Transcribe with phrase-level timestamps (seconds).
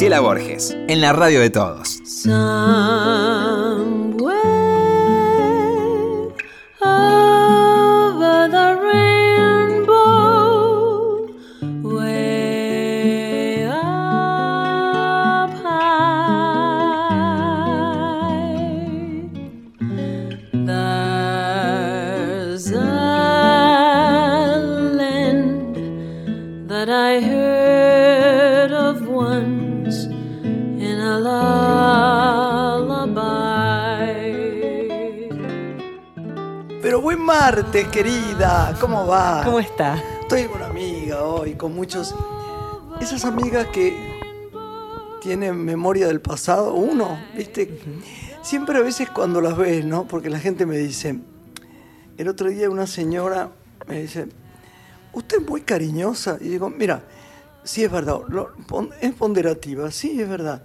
[0.00, 2.00] Graciela Borges, en la radio de todos.
[38.80, 39.42] ¿Cómo va?
[39.44, 40.02] ¿Cómo está?
[40.22, 42.14] Estoy con una amiga hoy, con muchos.
[42.98, 43.94] Esas amigas que
[45.20, 47.78] tienen memoria del pasado, uno, ¿viste?
[48.40, 50.08] Siempre a veces cuando las ves, ¿no?
[50.08, 51.20] Porque la gente me dice.
[52.16, 53.50] El otro día una señora
[53.86, 54.28] me dice,
[55.12, 56.38] usted es muy cariñosa.
[56.40, 57.02] Y digo, mira,
[57.62, 58.20] sí es verdad,
[59.02, 60.62] es ponderativa, sí es verdad.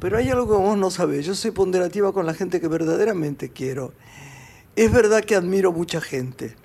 [0.00, 1.24] Pero hay algo que vos no sabés.
[1.24, 3.94] Yo soy ponderativa con la gente que verdaderamente quiero.
[4.76, 6.56] Es verdad que admiro mucha gente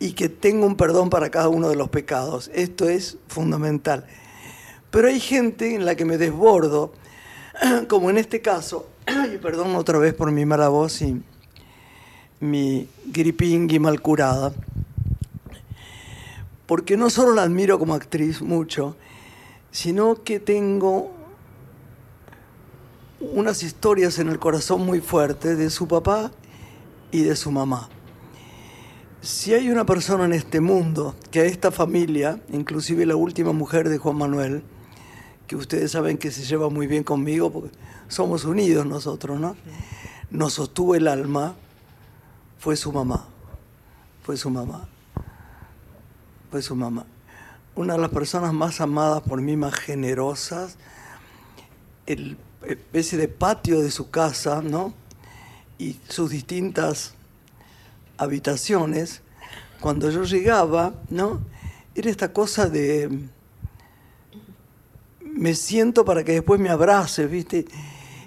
[0.00, 2.50] y que tengo un perdón para cada uno de los pecados.
[2.54, 4.06] Esto es fundamental.
[4.90, 6.92] Pero hay gente en la que me desbordo,
[7.88, 8.88] como en este caso,
[9.34, 11.22] y perdón otra vez por mi mala voz y
[12.40, 14.52] mi gripingui mal curada,
[16.66, 18.96] porque no solo la admiro como actriz mucho,
[19.70, 21.10] sino que tengo
[23.20, 26.30] unas historias en el corazón muy fuertes de su papá
[27.10, 27.88] y de su mamá.
[29.28, 33.90] Si hay una persona en este mundo que a esta familia, inclusive la última mujer
[33.90, 34.62] de Juan Manuel,
[35.46, 37.70] que ustedes saben que se lleva muy bien conmigo porque
[38.08, 39.54] somos unidos nosotros, ¿no?
[40.30, 41.56] Nos sostuvo el alma,
[42.58, 43.26] fue su mamá,
[44.22, 44.88] fue su mamá,
[46.50, 47.04] fue su mamá.
[47.74, 50.78] Una de las personas más amadas por mí, más generosas,
[52.06, 54.94] el especie de patio de su casa, ¿no?
[55.78, 57.14] y sus distintas
[58.18, 59.22] habitaciones,
[59.80, 61.40] cuando yo llegaba, ¿no?
[61.94, 63.28] Era esta cosa de
[65.38, 67.66] me siento para que después me abraces, ¿viste?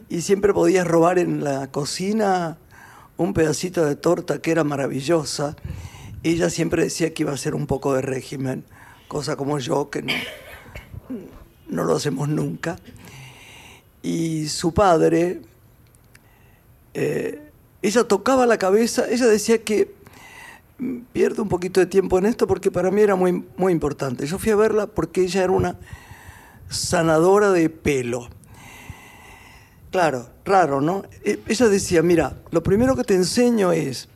[0.09, 2.57] Y siempre podías robar en la cocina
[3.17, 5.55] un pedacito de torta que era maravillosa.
[6.23, 8.63] Ella siempre decía que iba a hacer un poco de régimen,
[9.07, 10.13] cosa como yo, que no,
[11.67, 12.77] no lo hacemos nunca.
[14.01, 15.41] Y su padre,
[16.93, 17.50] eh,
[17.81, 19.93] ella tocaba la cabeza, ella decía que
[20.77, 24.25] mm, pierdo un poquito de tiempo en esto porque para mí era muy, muy importante.
[24.25, 25.77] Yo fui a verla porque ella era una
[26.69, 28.29] sanadora de pelo.
[29.91, 31.03] Claro, raro, ¿no?
[31.23, 34.07] E, ella decía, mira, lo primero que te enseño es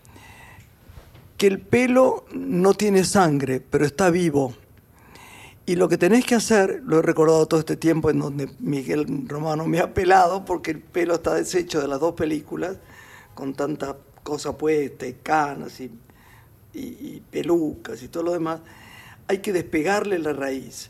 [1.38, 4.54] que el pelo no tiene sangre, pero está vivo.
[5.66, 9.28] Y lo que tenés que hacer, lo he recordado todo este tiempo en donde Miguel
[9.28, 12.78] Romano me ha pelado porque el pelo está deshecho de las dos películas,
[13.36, 15.92] con tanta cosa puesta y canas y,
[16.74, 18.62] y, pelucas y todo lo demás,
[19.28, 20.90] hay que despegarle la raíz.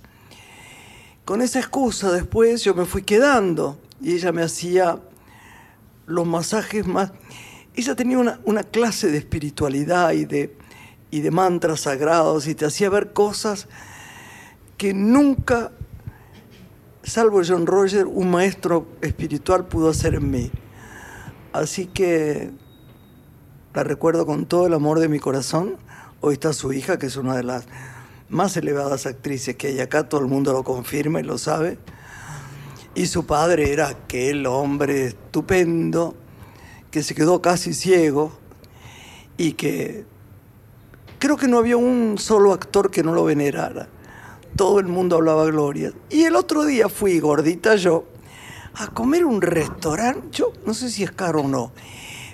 [1.26, 5.00] Con esa excusa después yo me fui quedando y ella me hacía
[6.06, 7.12] los masajes más...
[7.76, 10.56] Ella tenía una, una clase de espiritualidad y de,
[11.12, 13.68] y de mantras sagrados y te hacía ver cosas
[14.78, 15.72] que nunca,
[17.04, 20.52] salvo John Roger, un maestro espiritual pudo hacer en mí.
[21.56, 22.52] Así que
[23.74, 25.78] la recuerdo con todo el amor de mi corazón.
[26.20, 27.66] Hoy está su hija, que es una de las
[28.28, 31.78] más elevadas actrices que hay acá, todo el mundo lo confirma y lo sabe.
[32.94, 36.14] Y su padre era aquel hombre estupendo
[36.92, 38.34] que se quedó casi ciego
[39.38, 40.04] y que
[41.20, 43.88] creo que no había un solo actor que no lo venerara
[44.56, 45.92] todo el mundo hablaba gloria.
[46.10, 48.06] Y el otro día fui, gordita yo,
[48.78, 51.72] a comer un restaurante, yo no sé si es caro o no,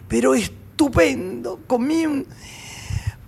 [0.08, 1.60] pero estupendo.
[1.68, 2.26] Comí, un,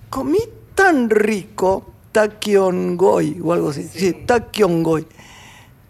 [0.10, 0.40] comí
[0.76, 3.88] tan rico, taquiongoy o algo así.
[3.88, 5.08] Sí, taquiongoy.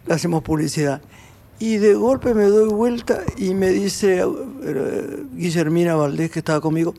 [0.06, 1.00] Le hacemos publicidad.
[1.58, 4.22] Y de golpe me doy vuelta y me dice
[4.62, 6.94] eh, Guillermina Valdés, que estaba conmigo,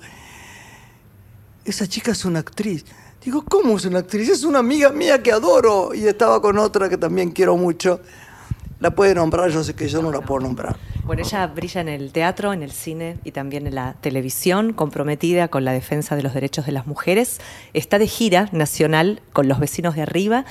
[1.66, 2.86] esa chica es una actriz.
[3.24, 4.30] Digo, ¿cómo es una actriz?
[4.30, 8.00] Es una amiga mía que adoro y estaba con otra que también quiero mucho.
[8.80, 10.76] La puede nombrar, yo sé que yo no la puedo nombrar.
[11.06, 15.48] Bueno, ella brilla en el teatro, en el cine y también en la televisión, comprometida
[15.48, 17.40] con la defensa de los derechos de las mujeres.
[17.74, 20.46] Está de gira nacional con los vecinos de arriba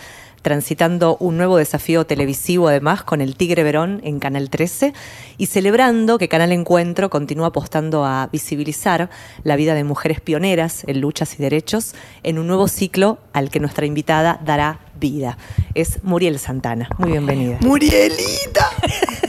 [0.44, 4.92] transitando un nuevo desafío televisivo además con el Tigre Verón en Canal 13
[5.38, 9.08] y celebrando que Canal Encuentro continúa apostando a visibilizar
[9.42, 13.58] la vida de mujeres pioneras en luchas y derechos en un nuevo ciclo al que
[13.58, 15.36] nuestra invitada dará vida.
[15.74, 16.88] es Muriel Santana.
[16.98, 17.58] Muy bienvenida.
[17.60, 18.68] ¡Murielita!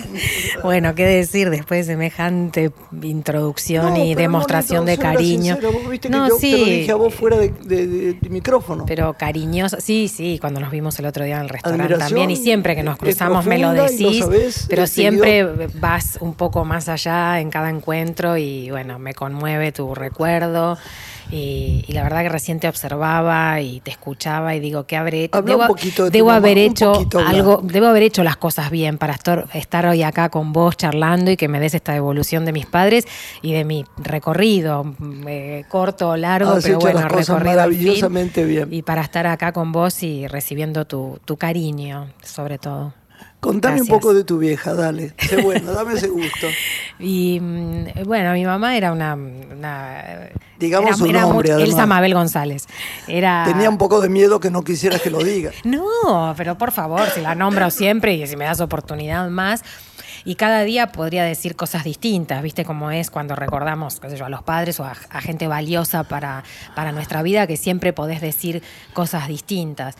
[0.64, 2.72] Bueno, qué decir después de semejante
[3.02, 5.56] introducción No, y demostración de cariño.
[5.56, 7.86] sincera, vos viste que no, yo sí, te lo dije a vos fuera de, de-
[7.88, 8.86] de- de micrófono.
[8.86, 9.78] pero cariñoso.
[9.82, 12.76] Sí, sí, cuando nos vimos el otro día en el restaurante Admiración, también y siempre
[12.76, 15.44] que nos cruzamos me lo decís, sabés, pero siempre
[15.80, 20.78] vas un poco más allá en cada encuentro y bueno, me conmueve tu recuerdo.
[21.32, 25.26] Y, y la verdad que recién te observaba y te escuchaba y digo, ¿qué habré
[25.26, 25.38] hecho?
[25.38, 28.70] Habla un poquito de debo mamá, haber hecho poquito algo, debo haber hecho las cosas
[28.70, 32.46] bien para estar, estar hoy acá con vos charlando y que me des esta devolución
[32.46, 33.06] de mis padres
[33.42, 37.46] y de mi recorrido, mm, eh, corto o largo, Has pero bueno, recorrido fin.
[37.46, 38.68] maravillosamente bien.
[38.72, 42.94] Y para estar acá con vos y recibiendo tu, tu cariño, sobre todo.
[43.46, 45.14] Contame un poco de tu vieja, dale.
[45.18, 46.48] Sé bueno, dame ese gusto.
[46.98, 49.16] Y mm, bueno, mi mamá era una.
[49.16, 51.86] una- Digamos era- su era nombre, Elsa.
[51.86, 52.66] Mabel González.
[53.08, 55.52] Era, Tenía un poco de miedo que no quisieras que lo diga.
[55.66, 59.64] No, pero por favor, si la nombro siempre y si me das oportunidad más.
[60.24, 64.26] Y cada día podría decir cosas distintas, ¿viste cómo es cuando recordamos, qué sé yo,
[64.26, 66.44] a los padres o a, a gente valiosa para,
[66.76, 68.64] para nuestra vida, que siempre podés decir
[68.94, 69.96] cosas distintas.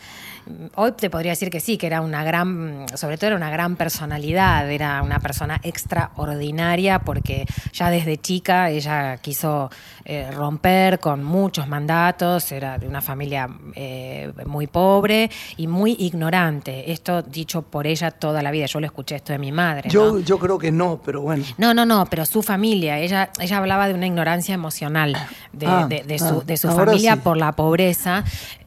[0.76, 3.74] Hoy te podría decir que sí, que era una gran, sobre todo era una gran
[3.76, 9.70] personalidad, era una persona extraordinaria porque ya desde chica ella quiso
[10.04, 16.92] eh, romper con muchos mandatos, era de una familia eh, muy pobre y muy ignorante.
[16.92, 19.88] Esto dicho por ella toda la vida, yo lo escuché esto de mi madre.
[19.90, 20.18] Yo, ¿no?
[20.20, 21.44] yo creo que no, pero bueno.
[21.58, 25.16] No, no, no, pero su familia, ella, ella hablaba de una ignorancia emocional
[25.52, 27.20] de, Ah, de- de ah, su, de su ahora familia sí.
[27.24, 28.22] por la pobreza,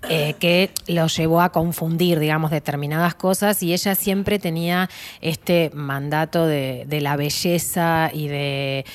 [0.10, 1.69] eh, que lo llevó a confundir,
[2.20, 4.90] digamos, determinadas cosas y ella siempre tenía
[5.22, 8.86] este mandato de, la belleza y de,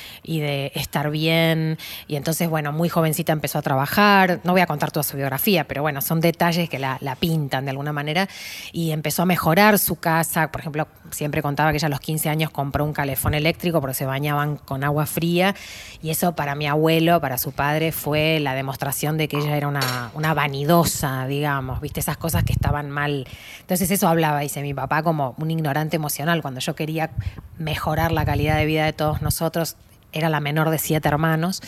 [0.75, 1.79] estar bien.
[2.06, 5.65] Y entonces, bueno, muy jovencita empezó a trabajar, no voy a contar toda su biografía,
[5.65, 8.29] pero bueno, son detalles que la, la pintan de alguna manera.
[8.73, 12.29] Y empezó a mejorar su casa, por ejemplo, siempre contaba que ella a los 15
[12.29, 15.55] años compró un calefón eléctrico porque se bañaban con agua fría.
[16.03, 19.69] Y eso para mi abuelo, para su padre, fue la demostración de que ella era
[19.69, 23.26] una, una vanidosa, digamos, viste, esas cosas que estaban mal.
[23.61, 27.11] Entonces eso hablaba, dice mi papá, como un ignorante emocional, cuando yo quería
[27.58, 29.76] mejorar la calidad de vida de todos nosotros,
[30.12, 31.61] era la menor de siete hermanos.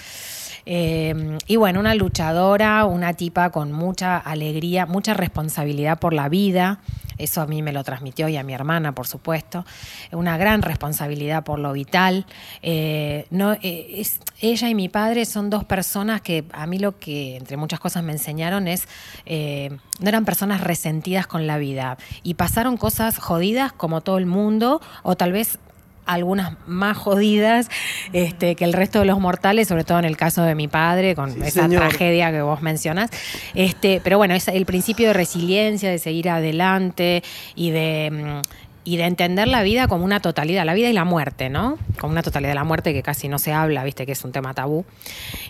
[0.66, 6.80] Eh, y bueno, una luchadora, una tipa con mucha alegría, mucha responsabilidad por la vida.
[7.18, 9.64] Eso a mí me lo transmitió y a mi hermana, por supuesto.
[10.12, 12.26] Una gran responsabilidad por lo vital.
[12.62, 16.98] Eh, no, eh, es, ella y mi padre son dos personas que a mí lo
[16.98, 18.86] que, entre muchas cosas, me enseñaron es,
[19.24, 21.96] eh, no eran personas resentidas con la vida.
[22.22, 25.58] Y pasaron cosas jodidas como todo el mundo, o tal vez
[26.06, 27.69] algunas más jodidas
[28.12, 31.14] este, que el resto de los mortales, sobre todo en el caso de mi padre,
[31.14, 31.88] con Sí, esa señor.
[31.88, 33.11] tragedia que vos mencionas.
[33.55, 37.23] Este, pero bueno, es el principio de resiliencia, de seguir adelante
[37.55, 38.49] y de, mm,
[38.85, 41.76] y de entender la vida como una totalidad, la vida y la muerte, ¿no?
[41.99, 44.31] Como una totalidad de la muerte que casi no se habla, viste que es un
[44.31, 44.85] tema tabú.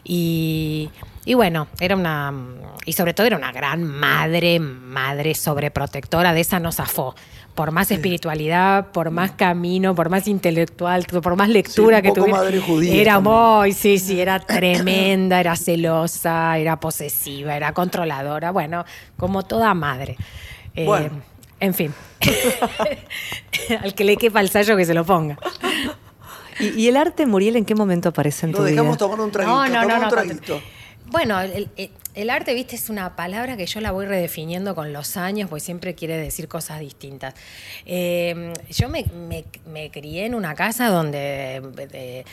[0.04, 0.88] Y,
[1.26, 2.32] y bueno, era una.
[2.86, 7.14] Y sobre todo era una gran madre, madre sobreprotectora, de esa no zafó.
[7.56, 12.38] Por más espiritualidad, por más camino, por más intelectual, por más lectura un que tuviera.
[12.38, 18.84] madre judía Era muy, sí, sí, era tremenda, era celosa, era posesiva, era controladora, bueno,
[19.16, 20.16] como toda madre.
[20.74, 21.22] Eh, Bueno.
[21.58, 21.94] En fin.
[23.82, 25.38] Al que le quepa el sallo que se lo ponga.
[26.60, 28.98] ¿Y, y el arte, Muriel, en qué momento aparece en Lo tu dejamos vida?
[28.98, 29.56] tomar un traguito.
[29.56, 30.60] No, no, no, un no.
[31.16, 31.70] Bueno, el,
[32.14, 35.64] el- arte, viste, es una palabra que yo la voy redefiniendo con los años, porque
[35.64, 37.32] siempre quiere decir cosas distintas.
[37.86, 41.62] Eh, yo me, crié en una casa donde
[41.94, 42.24] eh,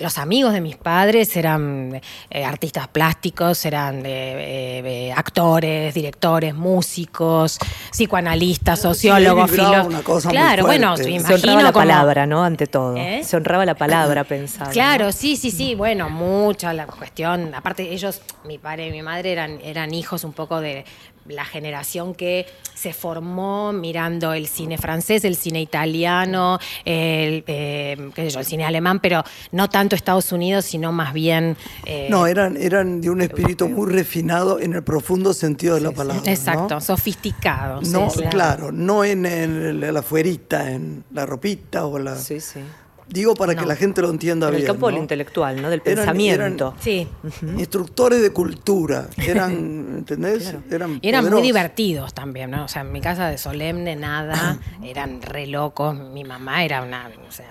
[0.00, 7.58] los amigos de mis padres eran eh, artistas plásticos, eran eh, eh, actores, directores, músicos,
[7.90, 9.94] psicoanalistas, sociólogos, vibraba filósofos.
[9.94, 12.44] una cosa muy Claro, bueno, Se honraba la como- palabra, ¿no?
[12.44, 12.96] Ante todo.
[12.96, 13.22] ¿Eh?
[13.24, 14.70] Se honraba la palabra, pensaba.
[14.70, 15.74] Claro, sí, sí, sí.
[15.74, 17.54] Bueno, mucha la cuestión.
[17.54, 20.84] Aparte, ellos, mi padre y mi madre, eran, eran hijos un poco de
[21.28, 28.24] la generación que se formó mirando el cine francés, el cine italiano, el, eh, qué
[28.24, 31.56] sé yo, el cine alemán, pero no tanto Estados Unidos, sino más bien.
[31.84, 35.90] eh, No, eran, eran de un espíritu muy refinado en el profundo sentido de la
[35.92, 36.22] palabra.
[36.24, 36.30] ¿no?
[36.30, 37.88] exacto, sofisticados.
[37.88, 38.70] No, sí, claro.
[38.72, 42.16] no en, en la afuerita, en la ropita o la.
[42.16, 42.60] Sí, sí.
[43.08, 43.60] Digo para No.
[43.62, 44.66] que la gente lo entienda En el bien.
[44.72, 45.00] campo del ¿no?
[45.02, 45.70] intelectual, ¿no?
[45.70, 46.74] Del Eran- pensamiento.
[46.80, 47.08] Sí.
[47.56, 49.08] Instructores de cultura.
[49.16, 49.52] Eran,
[49.98, 50.42] ¿entendés?
[50.42, 50.62] Claro.
[50.70, 52.64] Eran, eran muy divertidos también, ¿no?
[52.64, 55.96] O sea, en mi casa de solemne nada, eran re locos.
[55.96, 57.46] Mi mamá era una, o sea,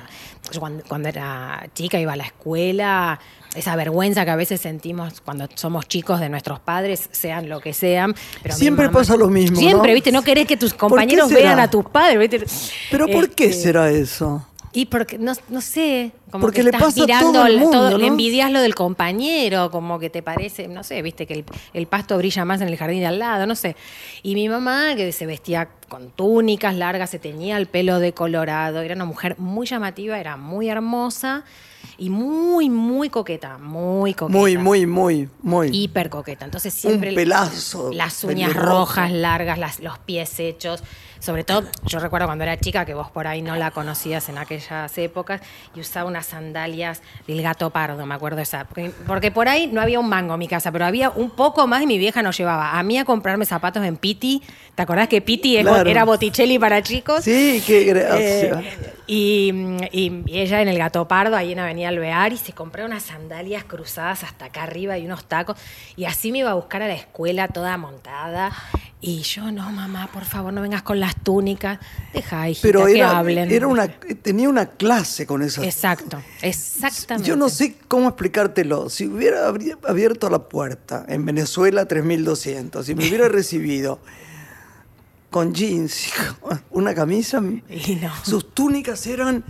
[0.51, 3.19] yo cuando, cuando era chica iba a la escuela,
[3.55, 7.73] esa vergüenza que a veces sentimos cuando somos chicos de nuestros padres, sean lo que
[7.73, 8.13] sean.
[8.43, 9.95] Pero Siempre mamá- pasa lo mismo, Siempre, ¿no?
[9.95, 10.11] ¿viste?
[10.11, 12.45] No querés que tus qué compañeros vean a tus padres, ¿viste?
[12.91, 14.45] Pero ¿por qué Este, será eso?
[14.77, 17.31] Y porque, no, no sé, como Porque que le estás pasa mirando
[17.71, 21.45] todo le envidias lo del compañero, como que te parece, no sé, viste que el,
[21.73, 23.75] el pasto brilla más en el jardín de al lado, no sé.
[24.21, 28.81] Y mi mamá, que se vestía con túnicas largas, se teñía el pelo de colorado,
[28.81, 31.43] era una mujer muy llamativa, era muy hermosa
[31.97, 34.37] y muy, muy coqueta, muy coqueta.
[34.37, 35.69] Muy, muy, muy, muy.
[35.75, 36.45] Hiper coqueta.
[36.45, 37.09] Entonces siempre.
[37.09, 40.83] Un pelazo, Las uñas rojas, largas, las- los pies hechos.
[41.19, 44.37] Sobre todo, yo recuerdo cuando era chica, que vos por ahí no la conocías en
[44.37, 45.41] aquellas épocas,
[45.75, 48.65] y usaba unas sandalias del gato pardo, me acuerdo esa.
[48.65, 51.67] Porque, porque por ahí no había un mango en mi casa, pero había un poco
[51.67, 54.41] más y mi vieja nos llevaba a mí a comprarme zapatos en Piti.
[54.75, 55.89] ¿Te acordás que Piti Claro.
[55.89, 57.23] era Botticelli para chicos?
[57.23, 58.59] Sí, qué gracia.
[58.61, 59.51] Eh, y,
[59.91, 63.03] y- y ella en el Gato Pardo, ahí en Avenida Alvear, y se compró unas
[63.03, 65.57] sandalias cruzadas hasta acá arriba y unos tacos.
[65.95, 68.51] Y así me iba a buscar a la escuela toda montada.
[68.99, 71.79] Y yo, no, mamá, por favor, no vengas con las túnicas.
[72.13, 73.51] Deja, hijita, Pero que hablen.
[73.51, 75.63] era una, tenía una clase con esas.
[75.65, 77.27] Exacto, exactamente.
[77.29, 78.89] Yo no sé cómo explicártelo.
[78.89, 79.47] Si hubiera
[79.87, 83.99] abierto la puerta en Venezuela 3200, si me hubiera recibido
[85.29, 86.09] con jeans,
[86.41, 88.11] con una camisa, Y no.
[88.23, 89.43] sus túnicas eran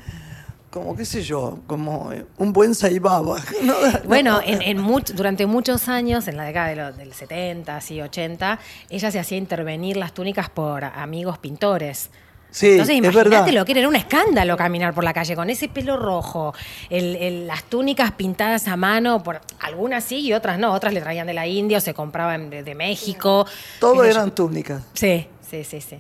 [0.70, 3.38] como, qué sé yo, como eh, un buen saibaba.
[3.64, 3.74] ¿no?
[4.06, 8.02] Bueno, en, en much- durante muchos años, en la década de los, del 70 y
[8.02, 12.10] 80, ella se hacía intervenir las túnicas por amigos pintores.
[12.50, 15.50] Sí, Entonces, es imagínate lo que era, era un escándalo caminar por la calle con
[15.50, 16.54] ese pelo rojo,
[16.90, 21.02] el- el- las túnicas pintadas a mano, por algunas sí y otras no, otras le
[21.02, 23.46] traían de la India o se compraban de, de México.
[23.80, 24.04] Todo yo.
[24.06, 24.82] eran túnicas.
[24.94, 25.98] Sí, sí, sí, sí.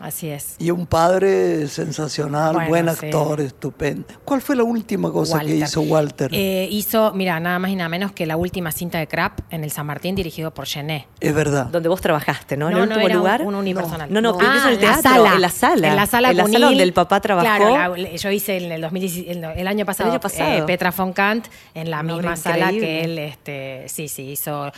[0.00, 0.56] Así es.
[0.58, 3.06] Y un padre sensacional, Bueno, buen sí.
[3.06, 4.04] actor, estupendo.
[4.24, 6.30] ¿Cuál fue la última cosa que hizo Walter?
[6.34, 9.62] Eh, hizo, mira, nada más y nada menos que la última cinta de Crap en
[9.62, 11.06] el San Martín dirigido por Gené.
[11.20, 11.66] es verdad.
[11.66, 12.68] Donde vos trabajaste, ¿no?
[12.70, 13.42] En No, el no último era un- lugar.
[13.42, 14.12] un unipersonal.
[14.12, 15.34] No, no, el Ah, la sala.
[15.36, 15.88] en la sala.
[15.88, 17.46] En la sala En la sala donde el papá trabajó.
[17.46, 20.50] Claro, la- yo hice en el 2017, el, el año pasado, año pasado.
[20.50, 22.86] eh, Petra von Kant en la misma sala increíble.
[22.86, 24.72] que él, este, sí, sí, hizo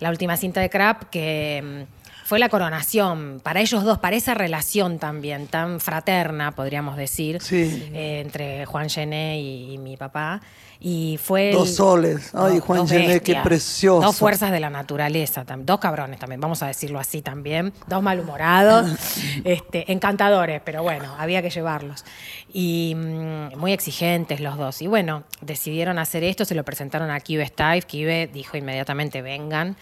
[0.00, 4.34] la última cinta de Crap que mm, fue la coronación para ellos dos, para esa
[4.34, 7.90] relación también tan fraterna, podríamos decir, Sí.
[7.92, 10.40] eh, entre Juan Gené y, y mi papá.
[10.84, 12.34] Y fue Dos soles.
[12.34, 14.04] Ay, dos- Juan dos Gené, qué precioso.
[14.04, 18.90] Dos fuerzas de la naturaleza, dos cabrones también, vamos a decirlo así también, dos malhumorados,
[19.44, 22.04] este, encantadores, pero bueno, había que llevarlos.
[22.52, 24.82] Y mm, muy exigentes los dos.
[24.82, 29.76] Y bueno, decidieron hacer esto, se lo presentaron a Kive Stive, Kive dijo inmediatamente vengan.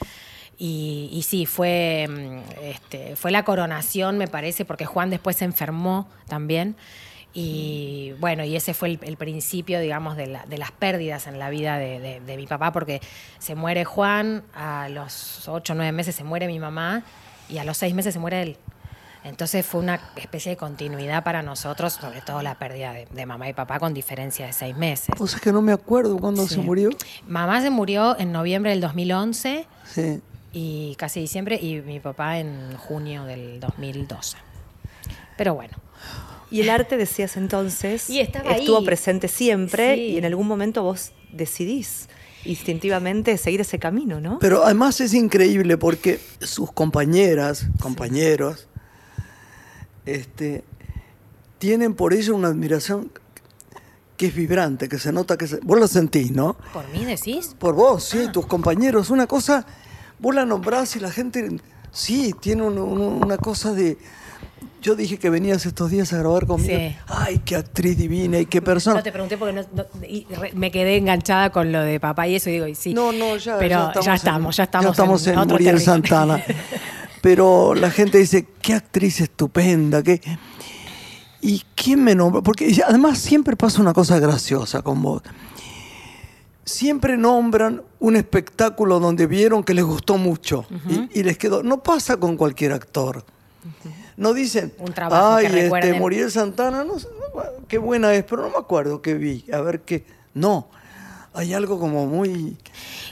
[0.63, 5.47] Y, y sí, fue, mm, este, fue la coronación, me parece, porque Juan después se
[5.47, 6.77] enfermó también.
[7.33, 11.39] Y bueno, y ese fue el, el principio, digamos, de, la- de las pérdidas en
[11.39, 13.01] la vida de, de- de mi papá, porque
[13.39, 17.05] se muere Juan, a los ocho o nueve meses se muere mi mamá
[17.49, 18.57] y a los seis meses se muere él.
[19.23, 23.49] Entonces fue una especie de continuidad para nosotros, sobre todo la pérdida de, de mamá
[23.49, 25.15] y papá con diferencia de seis meses.
[25.19, 26.55] O sea que no me acuerdo cuándo Sí.
[26.55, 26.91] se murió.
[27.29, 30.21] Mamá se murió en noviembre del 2011 Sí.
[30.53, 34.37] Y casi diciembre y mi papá en junio del 2012.
[35.37, 35.77] Pero bueno,
[36.53, 38.85] Y el arte, decías entonces, Y estaba estuvo ahí.
[38.85, 40.01] presente siempre Sí.
[40.01, 42.09] y en algún momento vos decidís
[42.45, 44.41] instintivamente seguir ese camino, ¿no?
[44.41, 48.67] Pero además es increíble porque sus compañeras, compañeros,
[50.07, 50.65] este,
[51.59, 53.13] tienen por ella una admiración
[54.17, 56.57] que es vibrante, que se nota que se- vos la sentís, ¿no?
[56.73, 57.55] ¿por mí decís?
[57.59, 59.65] Por vos, sí, tus compañeros, una cosa,
[60.21, 61.61] vos la nombrás y la gente,
[61.93, 63.99] sí, tiene un- un- una cosa de...
[64.83, 66.75] Yo dije que venías estos días a grabar conmigo.
[66.75, 66.97] Sí.
[67.07, 68.97] Ay, qué actriz divina y qué persona.
[68.97, 72.27] No te pregunté porque no- no- y re- me quedé enganchada con lo de papá
[72.29, 72.95] y eso y digo, y sí.
[72.95, 75.85] No, no, ya, Pero ya estamos, ya en, estamos, ya estamos, en, otro Muriel territorio.
[75.85, 76.45] Santana.
[77.21, 80.21] Pero la gente dice, qué actriz estupenda, qué...
[81.43, 82.41] ¿Y quién me nombra?
[82.43, 85.23] Porque además siempre pasa una cosa graciosa con vos.
[86.65, 91.63] Siempre nombran un espectáculo donde vieron que les gustó mucho y, y les quedó.
[91.63, 93.25] No pasa con cualquier actor.
[94.17, 95.99] No dicen, Un trabajo ay, que este, recuerden".
[95.99, 96.95] Muriel Santana, no
[97.69, 99.45] qué buena es, pero no me acuerdo qué vi.
[99.53, 100.05] A ver qué.
[100.35, 100.69] No,
[101.33, 102.57] hay algo como muy.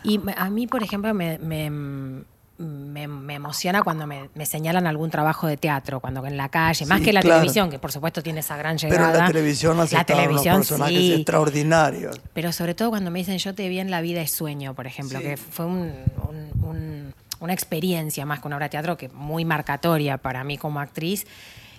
[0.05, 2.25] Y a mí, por ejemplo, me, me-
[2.59, 6.87] me, me emociona cuando me, me señalan algún trabajo de teatro, cuando en la calle,
[6.87, 7.37] más Sí, que la claro.
[7.41, 9.09] televisión, que por supuesto tiene esa gran llegada.
[9.11, 11.13] Pero la televisión has La televisión, unos personajes sí.
[11.15, 12.21] extraordinarios.
[12.35, 14.87] Pero sobre todo cuando me dicen yo te vi en La vida es sueño, por
[14.87, 15.25] ejemplo, Sí.
[15.25, 15.95] que fue un-
[16.29, 20.59] un- un- una experiencia más que una obra de teatro que muy marcatoria para mí
[20.59, 21.27] como actriz.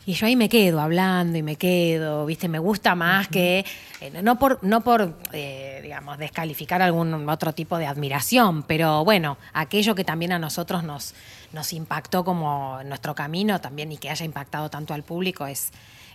[0.09, 2.47] Y yo ahí me quedo hablando y me quedo, ¿viste?
[2.47, 3.63] Me gusta más que,
[4.01, 9.37] eh, no por, no por eh, digamos, descalificar algún otro tipo de admiración, pero bueno,
[9.53, 11.13] aquello que también a nosotros nos,
[11.53, 15.69] nos impactó como nuestro camino también y que haya impactado tanto al público es,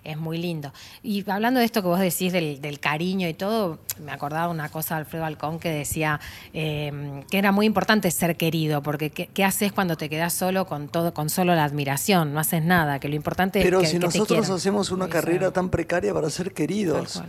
[0.05, 0.73] es muy lindo.
[1.03, 4.69] Y hablando de esto que vos decís del, del cariño y todo, me acordaba una
[4.69, 6.21] cosa de Alfredo Alcón que decía
[6.53, 10.67] eh, que era muy importante ser querido, porque ¿qué, qué haces cuando te quedas solo
[10.67, 12.33] con todo, con solo la admiración?
[12.35, 15.09] No haces nada, que lo importante Pero es que, si que te nosotros hacemos una
[15.09, 17.23] carrera tan precaria para ser queridos.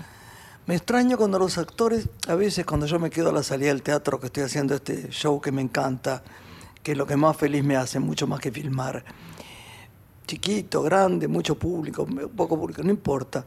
[0.68, 3.84] Me extraño cuando los actores, a veces cuando yo me quedo a la salida del
[3.84, 6.24] teatro que estoy haciendo este show que me encanta,
[6.82, 9.06] que es lo que más feliz me hace, mucho más que filmar.
[10.26, 13.46] Chiquito, grande, mucho público, poco público, no importa.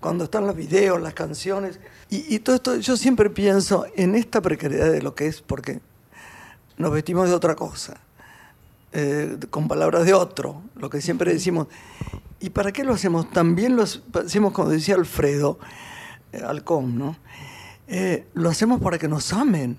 [0.00, 1.78] Cuando están los videos, las canciones.
[2.08, 5.80] Y, y todo esto, yo siempre pienso en esta precariedad de lo que es, porque
[6.80, 8.00] nos vestimos de otra cosa,
[8.92, 11.68] eh, con palabras de otro, lo que siempre decimos.
[12.40, 13.30] ¿Y para qué lo hacemos?
[13.30, 15.58] También lo hacemos, como decía Alfredo
[16.32, 17.16] eh, Alcón, ¿no?
[17.86, 19.76] Eh, lo hacemos para que nos amen.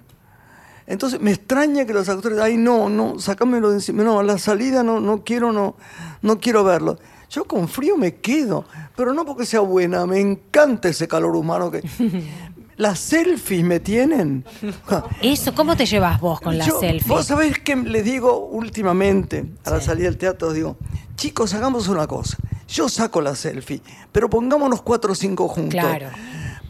[0.91, 4.37] Entonces me extraña que los actores, ay no, no, sacámelo de encima, no, a la
[4.37, 5.75] salida no, no quiero, no,
[6.21, 6.99] no quiero verlo.
[7.29, 11.71] Yo con frío me quedo, pero no porque sea buena, me encanta ese calor humano
[11.71, 11.81] que...
[12.77, 14.43] Las selfies me tienen.
[15.21, 17.07] Eso, ¿cómo te llevas vos con la Yo- selfie?
[17.07, 20.77] Vos sabés que les digo últimamente, a la salida del teatro, digo,
[21.15, 22.37] chicos, hagamos una cosa.
[22.67, 23.81] Yo saco la selfie,
[24.11, 25.79] pero pongámonos cuatro o cinco juntos.
[25.79, 26.07] Claro.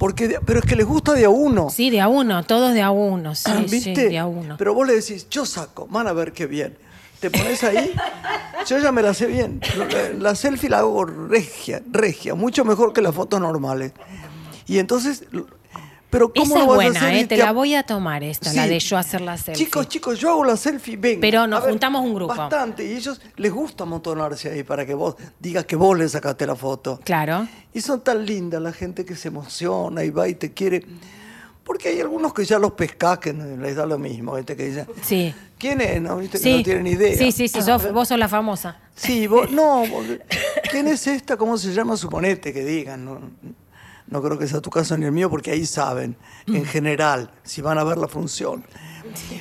[0.01, 1.69] Porque, de- pero es que les gusta de a uno.
[1.69, 4.09] Sí, de a uno, todos de a uno, sí, sí, ¿Viste?
[4.09, 4.55] de a uno.
[4.57, 6.75] Pero vos le decís, yo saco, van a ver qué bien.
[7.19, 7.91] Te pones ahí,
[8.67, 9.61] yo ya me la sé bien.
[10.17, 13.91] La selfie la hago regia, regia, mucho mejor que las fotos normales.
[14.65, 15.25] Y entonces,
[16.11, 17.13] pero ¿cómo Esa lo es vas a buena, hacer?
[17.15, 19.65] eh, te la voy a tomar esta, la de yo hacer la selfie.
[19.65, 21.21] Chicos, chicos, yo hago la selfie, venga.
[21.21, 22.35] Pero nos A ver, juntamos un grupo.
[22.35, 26.45] Bastante, y ellos les gusta amontonarse ahí para que vos digas que vos le sacaste
[26.45, 26.99] la foto.
[27.03, 27.47] Claro.
[27.73, 30.85] Y son tan lindas la gente que se emociona y va y te quiere.
[31.63, 34.55] Porque hay algunos que ya los pescás que les da lo mismo, ¿viste?
[34.57, 35.33] Que dicen, Sí.
[35.57, 36.01] ¿quién es?
[36.01, 36.39] No, ¿Viste?
[36.39, 37.15] Que no tienen idea.
[37.17, 38.79] Sí, sí, sí, Ah, sos- vos sos la famosa.
[38.95, 40.19] Sí, vos, no, porque,
[40.71, 41.37] ¿quién es esta?
[41.37, 41.95] ¿Cómo se llama?
[41.95, 43.05] Suponete que digan.
[43.05, 43.21] No,
[44.11, 46.55] no creo que sea tu caso ni el mío, porque ahí saben, Mm.
[46.57, 48.63] en general, si van a ver la función.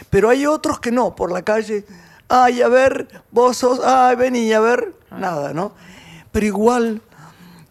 [0.09, 1.85] Pero hay otros que no, por la calle,
[2.29, 5.19] ay, a ver, vos sos, ay, vení, a ver, Ah.
[5.19, 5.73] nada, ¿no?
[6.33, 7.03] Pero igual,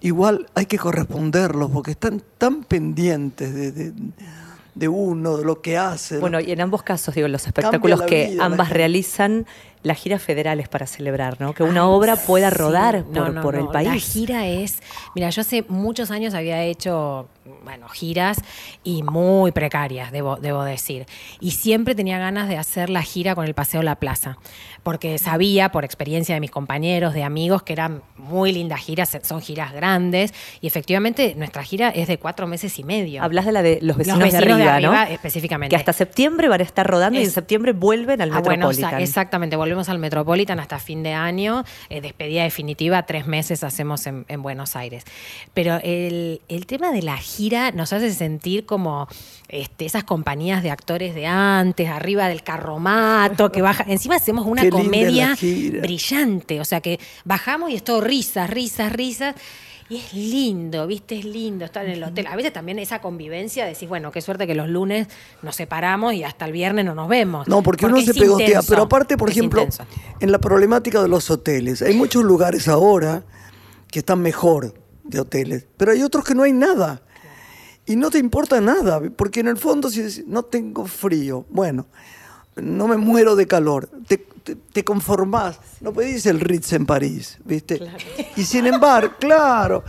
[0.02, 3.94] igual hay que corresponderlos, porque están tan pendientes de, de-
[4.76, 6.20] de uno, de lo que hace.
[6.20, 9.46] Bueno, y en ambos casos, digo, los espectáculos que vida, ambas realizan
[9.82, 11.54] las giras federales para celebrar, ¿no?
[11.54, 13.88] Que una obra pueda Sí, rodar no, por, no, por el país.
[13.88, 14.82] La gira es.
[15.15, 17.30] Mira, yo hace muchos años había hecho,
[17.63, 18.39] bueno, giras
[18.84, 21.06] y muy precarias, debo, debo decir.
[21.39, 24.38] Y siempre tenía ganas de hacer la gira con el Paseo La Plaza.
[24.84, 29.42] Porque sabía, por experiencia de mis compañeros, de amigos, que eran muy lindas giras, son
[29.42, 30.34] giras grandes.
[30.62, 33.22] Y efectivamente, nuestra gira es de cuatro meses y medio.
[33.22, 35.12] Hablas de la de los vecinos, vecinos de, de arriba, arriba, ¿no?
[35.12, 35.70] específicamente.
[35.74, 38.94] Que hasta septiembre van a estar rodando y en septiembre vuelven al a Buenos Metropolitan.
[38.96, 44.08] Aires, exactamente, volvemos al Metropolitan hasta fin de año, eh, despedida definitiva, tres meses hacemos
[44.08, 45.03] en, en Buenos Aires.
[45.53, 49.08] Pero el, el tema de la gira nos hace sentir como
[49.47, 53.86] este, esas compañías de actores de antes, arriba del carromato, que baja.
[53.88, 58.91] Encima hacemos una Qué comedia brillante, o sea que bajamos y es todo risas, risas,
[58.91, 59.36] risas.
[59.89, 61.17] Y es lindo, ¿viste?
[61.17, 62.28] Es lindo estar en el hotel.
[62.28, 65.08] A veces también esa convivencia, decís, bueno, qué suerte que los lunes
[65.41, 67.47] nos separamos y hasta el viernes no nos vemos.
[67.47, 68.47] No, porque, uno se pegotea.
[68.47, 69.86] intenso, Pero aparte, por es ejemplo, intenso.
[70.19, 73.23] en la problemática de los hoteles, hay muchos lugares ahora
[73.89, 77.02] que están mejor de hoteles, pero hay otros que no hay nada.
[77.88, 81.88] Y no te importa nada, porque en el fondo si decís, no tengo frío, bueno,
[82.62, 87.38] no me muero de calor, te, te, te conformás, no pedís el Ritz en París,
[87.45, 87.82] ¿viste?
[88.36, 89.84] Y sin embargo, claro,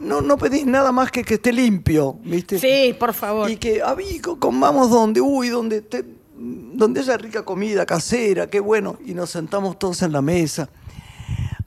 [0.00, 2.58] no, no pedís nada más que que esté limpio, ¿viste?
[2.58, 3.50] Sí, por favor.
[3.50, 6.04] Y que, amigo, comamos donde, uy, donde, te-
[6.36, 10.68] donde haya rica comida casera, qué bueno, y nos sentamos todos en la mesa.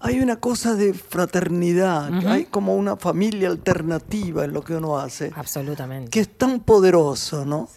[0.02, 5.32] Hay una cosa de fraternidad, hay como una familia alternativa en lo que uno hace,
[5.36, 6.10] Absolutamente.
[6.12, 7.70] que es tan poderoso, ¿no?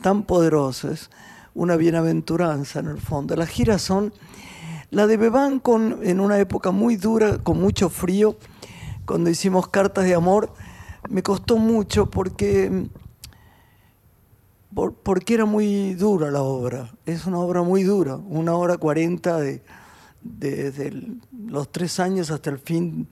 [0.00, 1.10] Tan poderoso, es
[1.58, 3.34] una bienaventuranza en el fondo.
[3.34, 4.12] Las giras son,
[4.90, 8.36] la de Bebán con, en una época muy dura, con mucho frío,
[9.04, 10.52] cuando hicimos cartas de amor,
[11.08, 12.86] me costó mucho porque
[14.72, 16.92] por- porque era muy dura la obra.
[17.06, 19.60] Es una obra muy dura, una hora cuarenta de,
[20.22, 20.92] desde
[21.46, 23.08] los tres años hasta el fin,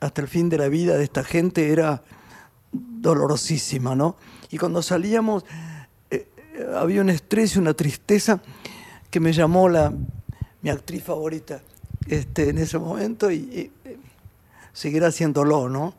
[0.00, 2.02] hasta el fin de la vida de esta gente era
[2.72, 4.16] dolorosísima, ¿no?
[4.50, 5.44] Y cuando salíamos
[6.76, 8.40] había un estrés y una tristeza
[9.10, 9.92] que me llamó la
[10.62, 11.60] mi actriz favorita
[12.06, 13.72] este, en ese momento y, y,
[14.72, 15.94] seguirá haciéndolo, ¿no?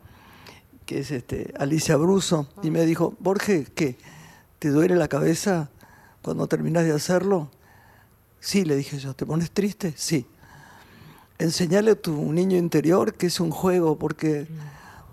[0.86, 3.96] Que es este, Alicia Bruso, y me dijo, Borges, ¿qué?
[4.58, 5.70] ¿Te duele la cabeza
[6.22, 7.50] cuando terminas de hacerlo?
[8.40, 9.94] Sí, le dije yo, ¿te pones triste?
[9.96, 10.26] Sí.
[11.38, 14.46] Enseñale a tu niño interior que es un juego, porque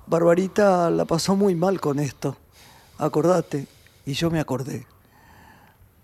[0.08, 2.38] Barbarita la pasó muy mal con esto.
[2.98, 3.68] Acordate.
[4.06, 4.86] Y yo me acordé.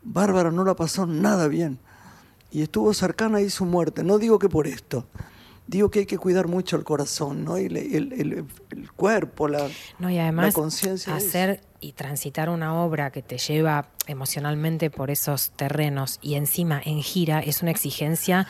[0.10, 1.80] Bárbara no la pasó nada bien.
[2.52, 4.04] Y estuvo cercana a su muerte.
[4.04, 5.06] No digo que por esto.
[5.68, 7.58] Digo que hay que cuidar mucho el corazón, ¿no?
[7.60, 9.68] Y el, el- el- el cuerpo, la,
[10.00, 11.14] No, y la conciencia.
[11.14, 17.02] hacer y transitar una obra que te lleva emocionalmente por esos terrenos y encima en
[17.04, 18.48] gira es una exigencia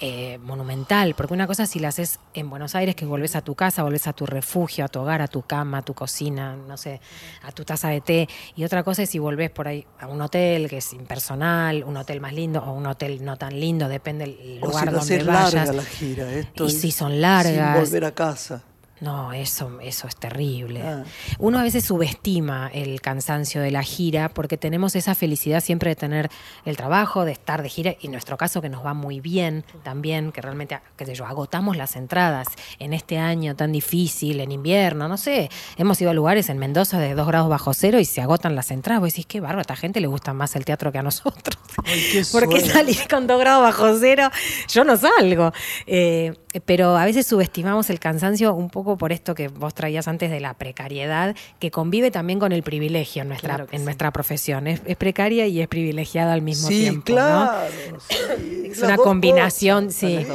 [0.00, 3.54] eh, monumental, porque una cosa si la haces en Buenos Aires, que volvés a tu
[3.54, 6.76] casa, volvés a tu refugio, a tu hogar, a tu cama, a tu cocina, no
[6.76, 7.00] sé,
[7.42, 10.20] a tu taza de té, y otra cosa es si volvés por ahí a un
[10.20, 14.24] hotel que es impersonal, un hotel más lindo o un hotel no tan lindo, depende
[14.26, 15.54] del O lugar si donde vayas.
[15.54, 16.32] larga la gira.
[16.32, 17.74] Esto Y si son largas.
[17.76, 18.62] Sin volver a casa.
[19.00, 20.82] No, eso, eso es terrible.
[20.82, 21.04] Ah.
[21.38, 25.96] Uno a veces subestima el cansancio de la gira porque tenemos esa felicidad siempre de
[25.96, 26.30] tener
[26.64, 29.64] el trabajo, de estar de gira, y en nuestro caso que nos va muy bien
[29.82, 34.52] también, que realmente, qué sé yo, agotamos las entradas en este año tan difícil, en
[34.52, 35.50] invierno, no sé.
[35.76, 38.70] Hemos ido a lugares en Mendoza de 2 grados bajo cero y se agotan las
[38.70, 39.00] entradas.
[39.00, 41.58] Vos decís, qué bárbaro, a esta gente le gusta más el teatro que a nosotros.
[41.84, 44.30] Ay, qué salir con 2 grados bajo cero,
[44.68, 45.52] yo no salgo.
[45.86, 46.32] Eh,
[46.64, 50.40] pero a veces subestimamos el cansancio un poco por esto que vos traías antes de
[50.40, 53.84] la precariedad, que convive también con el privilegio en nuestra, Claro en sí.
[53.84, 54.66] nuestra profesión.
[54.66, 57.10] Es, es precaria y es privilegiada al mismo sí, tiempo.
[57.10, 57.14] ¿no?
[57.16, 57.60] claro.
[58.08, 59.98] sí, Es una combinación, cosas.
[60.00, 60.26] sí.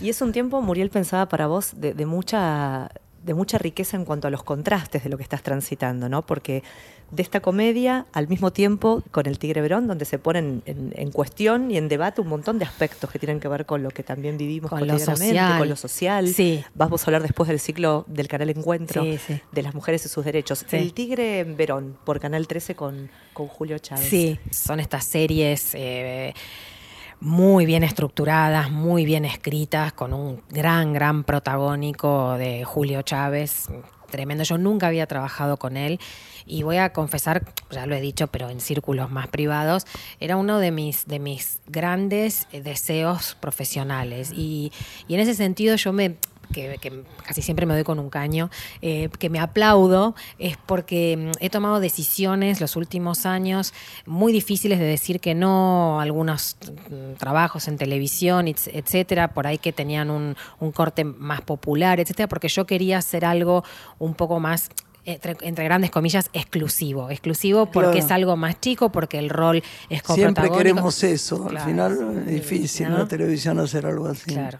[0.00, 2.90] Y es un tiempo, Muriel, pensaba para vos de, de mucha
[3.24, 6.24] de mucha riqueza en cuanto a los contrastes de lo que estás transitando, ¿no?
[6.24, 6.62] Porque
[7.10, 11.10] de esta comedia, al mismo tiempo, con el Tigre Verón, donde se ponen en, en
[11.10, 14.02] cuestión y en debate un montón de aspectos que tienen que ver con lo que
[14.02, 15.58] también vivimos Con lo social.
[15.58, 16.28] con lo social.
[16.28, 16.62] Sí.
[16.74, 19.40] Vamos a hablar después del ciclo del canal Encuentro, Sí, sí.
[19.52, 20.64] de las mujeres y sus derechos.
[20.70, 24.08] El Tigre Verón, por Canal 13 con, con Julio Chávez.
[24.08, 26.34] Sí, son estas series eh,
[27.20, 33.68] muy bien estructuradas, muy bien escritas, con un gran, gran protagónico de Julio Chávez.
[34.10, 36.00] Tremendo, yo nunca había trabajado con él
[36.46, 39.86] y voy a confesar, ya lo he dicho, pero en círculos más privados,
[40.18, 44.72] era uno de mis, de mis grandes eh, deseos profesionales y,
[45.08, 46.16] y en ese sentido yo me,
[46.52, 48.50] que, casi siempre me doy con un caño,
[48.82, 53.72] eh, que me aplaudo, es porque mm, he tomado decisiones los últimos años
[54.06, 56.56] muy difíciles de decir que no, algunos
[56.90, 62.28] mm, trabajos en televisión, etc- etcétera, por ahí que tenían un corte más popular, etcétera,
[62.28, 63.64] porque yo quería hacer algo
[63.98, 64.70] un poco más
[65.12, 67.10] entre, entre grandes comillas, exclusivo.
[67.10, 68.06] Exclusivo porque Claro.
[68.06, 69.56] es algo más chico, porque el rol
[69.88, 70.56] es Siempre coprotagónico.
[70.58, 71.48] queremos eso.
[71.48, 72.98] Al final es difícil en ¿no?
[72.98, 74.30] la televisión hacer algo así.
[74.30, 74.58] Claro.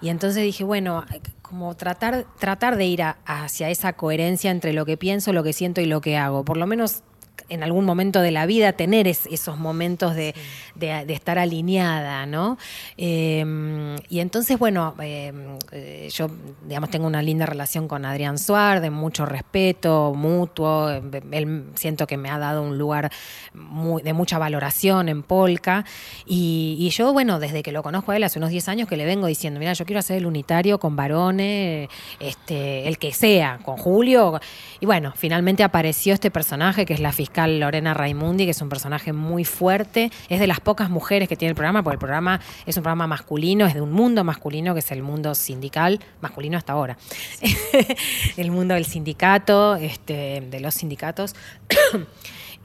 [0.00, 1.04] Y entonces dije, bueno,
[1.42, 5.52] como tratar, tratar de ir a- hacia esa coherencia entre lo que pienso, lo que
[5.52, 6.44] siento y lo que hago.
[6.44, 7.02] Por lo menos
[7.48, 10.34] en algún momento de la vida tener es- esos momentos de,
[10.74, 12.58] de- de estar alineada, ¿no?
[12.96, 15.32] Eh, y entonces, bueno, eh,
[15.72, 16.28] eh, yo,
[16.66, 20.90] digamos, tengo una linda relación con Adrián Suar, de mucho respeto mutuo.
[20.90, 23.10] eh, Él siento que me ha dado un lugar
[23.54, 25.84] muy- de mucha valoración en Polka.
[26.26, 28.96] Y, y yo, bueno, desde que lo conozco a él hace unos 10 años que
[28.96, 31.88] le vengo diciendo, mira, yo quiero hacer el unitario con varones,
[32.20, 34.40] este, el que sea, con Julio.
[34.80, 38.68] Y bueno, finalmente apareció este personaje que es la fiscal Lorena Raimundi, que es un
[38.68, 40.10] personaje muy fuerte.
[40.28, 43.06] Es de las pocas mujeres que tiene el programa, porque el programa es un programa
[43.06, 46.96] masculino, es de un mundo masculino, que es el mundo sindical, masculino hasta ahora.
[48.36, 51.34] el mundo del sindicato, este, de los sindicatos.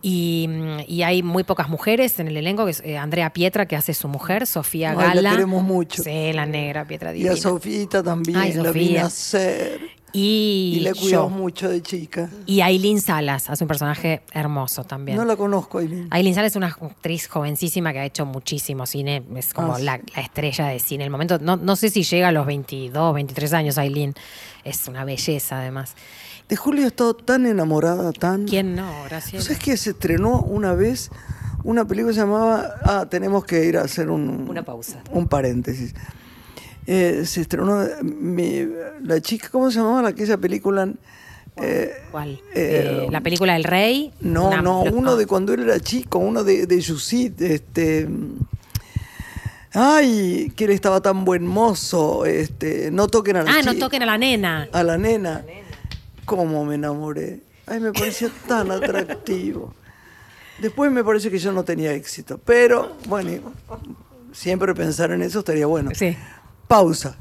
[0.06, 0.50] Y,
[0.86, 3.94] y hay muy pocas mujeres en el elenco, que es eh, Andrea Pietra, que hace
[3.94, 5.22] su mujer, Sofía Ay, Gala.
[5.22, 6.04] la queremos mucho.
[6.04, 7.36] Sí, la negra Pietra Y divina.
[7.36, 9.10] a Sofita también, Ay, la.
[10.14, 11.28] Y, Y le yo.
[11.28, 12.30] mucho de chica.
[12.46, 15.18] Y Aileen Salas, hace un personaje hermoso también.
[15.18, 16.08] No la conozco, Aileen.
[16.12, 20.00] Aileen Salas es una actriz jovencísima que ha hecho muchísimo cine, es como Ah, la,
[20.16, 21.04] la estrella de cine.
[21.04, 24.14] El momento, no, no sé si llega a los 22, 23 años Aileen,
[24.64, 25.96] es una belleza además.
[26.48, 28.46] De Julio he estado tan enamorada, tan...
[28.46, 28.92] ¿Quién no?
[29.06, 29.46] Gracias.
[29.46, 31.10] ¿Sabes que se estrenó una vez
[31.64, 32.76] una película que se llamaba...
[32.84, 34.46] Ah, tenemos que ir a hacer un...
[34.50, 35.02] Una pausa.
[35.12, 35.96] Un paréntesis.
[36.86, 38.68] Eh, se estrenó mi-
[39.04, 40.90] la chica, ¿cómo se llamaba aquella película
[42.12, 42.42] ¿Cuál?
[42.56, 44.12] Eh, ¿La película El Rey?
[44.22, 48.08] No, Una- no, uno de cuando él era chico, uno de, de Yusit, este.
[49.76, 54.04] Ay, que él estaba tan buen mozo, este, no toquen a la Ah, no toquen
[54.04, 54.68] a la nena.
[54.72, 55.44] a la nena.
[56.26, 57.42] ¿Cómo me enamoré?
[57.66, 59.74] Ay, me parecía tan atractivo.
[60.60, 63.32] Después me parece que yo no tenía éxito, pero bueno,
[64.32, 65.92] siempre pensar en eso estaría bueno.
[65.96, 66.16] Sí.
[66.68, 67.16] Pausa.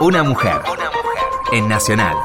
[0.00, 0.62] Una mujer.
[1.52, 2.16] En Nacional.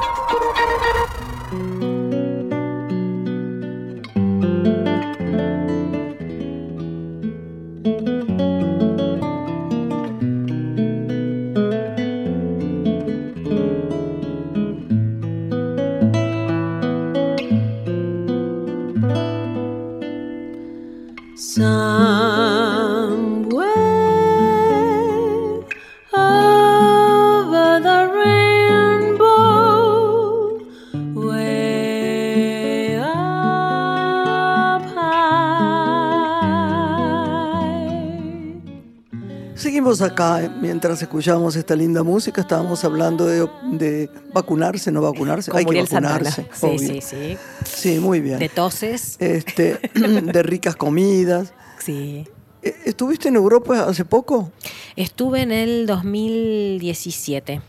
[40.76, 42.42] Mientras escuchamos esta linda música.
[42.42, 45.50] Estábamos hablando de, de vacunarse, no vacunarse.
[45.50, 46.46] Con Hay que Muriel vacunarse.
[46.52, 46.78] Sí, obvio.
[46.78, 47.38] sí, sí.
[47.64, 48.38] Sí, muy bien.
[48.38, 49.16] De toses.
[49.18, 51.54] Este, de ricas comidas.
[51.78, 52.26] Sí.
[52.62, 54.52] Eh, ¿Estuviste en Europa hace poco?
[54.96, 57.62] Estuve en el 2017.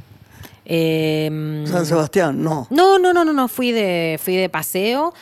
[0.65, 2.67] Eh, San Sebastián, no.
[2.69, 3.47] No, no, no, no, no.
[3.47, 5.13] Fui de, fui de paseo.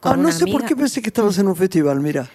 [0.00, 2.26] Con Ah, no una sé por qué pensé que estabas en un festival, mira.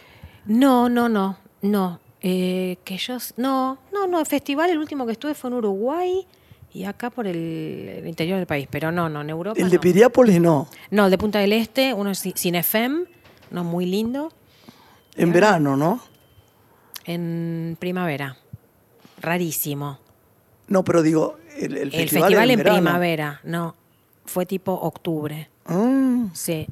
[0.45, 1.99] No, no, no, no.
[2.21, 4.19] Eh, que yo, no, no, no.
[4.19, 6.27] El festival, el último que estuve fue en Uruguay
[6.73, 8.67] y acá por el, el interior del país.
[8.69, 9.59] Pero no, no, en Europa.
[9.59, 9.79] El de.
[9.79, 10.67] Piriápolis no.
[10.91, 13.05] No, el de Punta del Este, uno es Cinefem,
[13.51, 14.31] no muy lindo,
[15.15, 16.01] En verano, ¿no?
[17.05, 18.37] en primavera.
[19.21, 19.97] Rarísimo.
[20.67, 23.75] No, pero digo, el, el El festival, festival, era en primavera, no.
[24.25, 25.49] Fue tipo octubre.
[25.67, 26.67] Mm, Sí.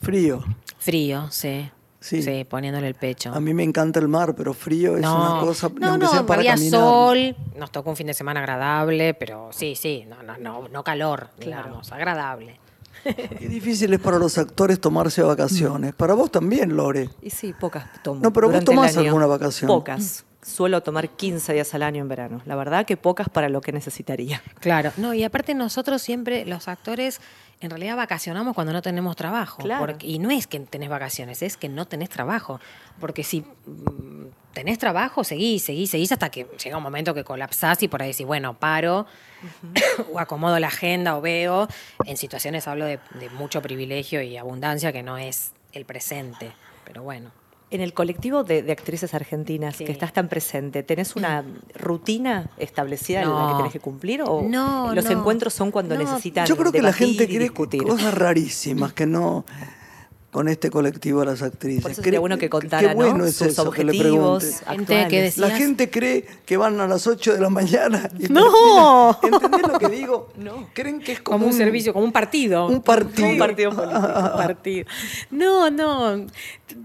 [0.00, 0.42] frío.
[0.78, 1.70] Frío, sí.
[2.02, 2.20] Sí.
[2.20, 3.32] Sí, poniéndole el pecho.
[3.32, 5.70] A mí me encanta el mar, pero frío es una cosa.
[5.78, 6.80] no, no, sea para había caminar.
[6.80, 10.82] sol, nos tocó un fin de semana agradable, pero sí, sí, no, no, no, no
[10.82, 12.58] calor, digamos, agradable.
[13.04, 15.94] Qué difícil es para los actores tomarse vacaciones.
[15.94, 17.08] Para vos también, Lore.
[17.22, 18.20] Y sí, pocas tomo.
[18.20, 19.06] No, pero vos durante tomás año.
[19.06, 19.68] alguna vacación.
[19.68, 20.24] Pocas.
[20.42, 22.42] Suelo tomar 15 días al año en verano.
[22.46, 24.42] La verdad que pocas para lo que necesitaría.
[24.58, 27.20] Claro, no, y aparte nosotros siempre, los actores,
[27.62, 29.62] en realidad vacacionamos cuando no tenemos trabajo.
[29.62, 29.80] Claro.
[29.86, 32.60] porque- y no es que tenés vacaciones, es que no tenés trabajo.
[33.00, 37.82] Porque si mm, tenés trabajo, seguís, seguís, seguís hasta que llega un momento que colapsás
[37.82, 39.06] y por ahí decís, bueno, paro,
[40.12, 41.68] o acomodo la agenda o veo.
[42.06, 46.52] En situaciones hablo de, de mucho privilegio y abundancia que no es el presente.
[46.84, 47.30] Pero bueno.
[47.72, 49.84] En el colectivo de, de actrices argentinas Sí.
[49.86, 51.42] que estás tan presente, ¿tenés una
[51.74, 53.56] rutina establecida en la que No.
[53.56, 54.22] tenés que cumplir?
[54.22, 55.10] ¿O No, los no.
[55.10, 57.82] encuentros son cuando No, necesitan Yo creo que la gente cree discutir?
[57.82, 59.44] cosas rarísimas que no
[60.32, 61.82] con este colectivo de las actrices.
[61.82, 63.24] Por eso sería bueno que qué contara bueno ¿no?
[63.26, 64.70] es sus eso, que le objetivos pregunte.
[64.94, 65.32] Gente que.
[65.36, 68.08] La gente cree que van a las 8 de la mañana.
[68.18, 69.18] y ¡No!
[69.22, 70.32] ¿Entendés lo que digo?
[70.38, 70.70] No.
[70.72, 72.66] Creen que es como, Como un servicio, como un partido.
[72.66, 73.28] Un partido.
[73.28, 74.00] Un partido político.
[74.00, 74.86] Un partido.
[75.30, 76.26] No, no.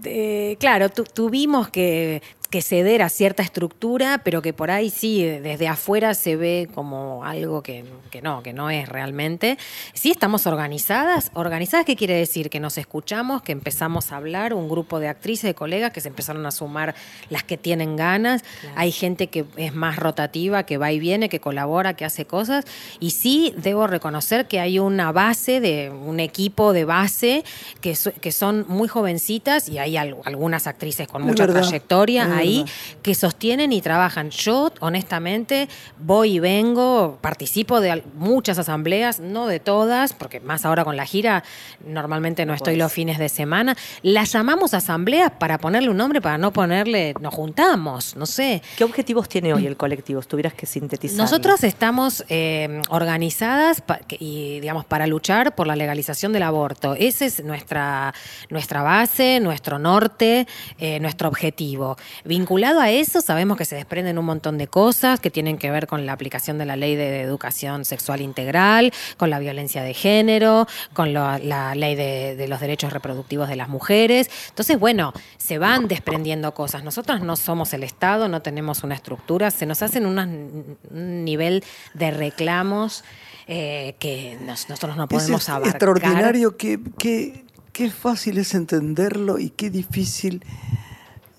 [0.04, 5.22] Eh, claro, tu- tuvimos que, que ceder a cierta estructura, pero que por ahí sí,
[5.22, 9.58] desde afuera se ve como algo que, que no, que no es realmente.
[9.92, 11.30] Sí estamos organizadas.
[11.34, 12.48] ¿Organizadas qué quiere decir?
[12.48, 16.08] Que nos escuchamos, que empezamos a hablar, un grupo de actrices, de colegas que se
[16.08, 16.94] empezaron a sumar
[17.28, 18.42] las que tienen ganas.
[18.76, 22.64] Hay gente que es más rotativa, que va y viene, que colabora, que hace cosas.
[22.98, 27.44] Y sí, debo reconocer que hay una base, de un equipo de base,
[27.82, 32.37] que, que son muy jovencitas y hay al- algunas actrices con Es mucha verdad, trayectoria
[32.38, 32.64] ahí
[33.02, 34.30] que sostienen y trabajan.
[34.30, 35.68] Yo, honestamente,
[35.98, 41.06] voy y vengo, participo de muchas asambleas, no de todas, porque más ahora con la
[41.06, 41.44] gira
[41.84, 43.76] normalmente no, estoy los fines de semana.
[44.02, 48.62] Las llamamos asambleas para ponerle un nombre, para no ponerle, nos juntamos, no sé.
[48.76, 50.20] ¿Qué objetivos tiene hoy el colectivo?
[50.22, 51.18] Tuvieras que sintetizar.
[51.18, 53.82] Nosotros estamos eh, organizadas
[54.18, 56.94] y digamos para luchar por la legalización del aborto.
[56.94, 58.14] Esa es nuestra
[58.50, 60.46] nuestra base, nuestro norte,
[60.78, 61.96] eh, nuestro objetivo.
[62.28, 65.86] Vinculado a eso, sabemos que se desprenden un montón de cosas que tienen que ver
[65.86, 70.66] con la aplicación de la ley de educación sexual integral, con la violencia de género,
[70.92, 74.28] con lo- la ley de, de los derechos reproductivos de las mujeres.
[74.50, 76.84] Entonces, bueno, se van desprendiendo cosas.
[76.84, 81.64] Nosotros no somos el Estado, no tenemos una estructura, se nos hacen unas- un nivel
[81.94, 83.04] de reclamos
[83.46, 85.70] eh, que nos- nosotros no Es podemos ex- abarcar.
[85.70, 90.44] extraordinario, qué, qué, qué fácil es entenderlo y qué difícil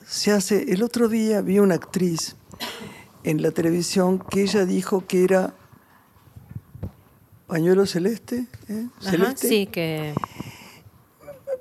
[0.09, 0.73] se hace.
[0.73, 2.35] El otro día vi una actriz
[3.23, 5.53] en la televisión que ella dijo que era
[7.47, 8.47] pañuelo celeste.
[8.67, 8.87] ¿eh?
[9.01, 9.47] Ajá, celeste.
[9.47, 10.13] sí, que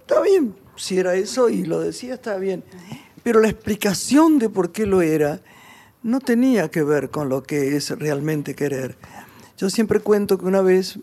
[0.01, 2.65] Está bien, si era eso y lo decía, está bien.
[3.23, 5.43] Pero la explicación de por qué lo era
[6.03, 8.97] no tenía que ver con lo que es realmente querer.
[9.59, 10.99] Yo siempre cuento que una vez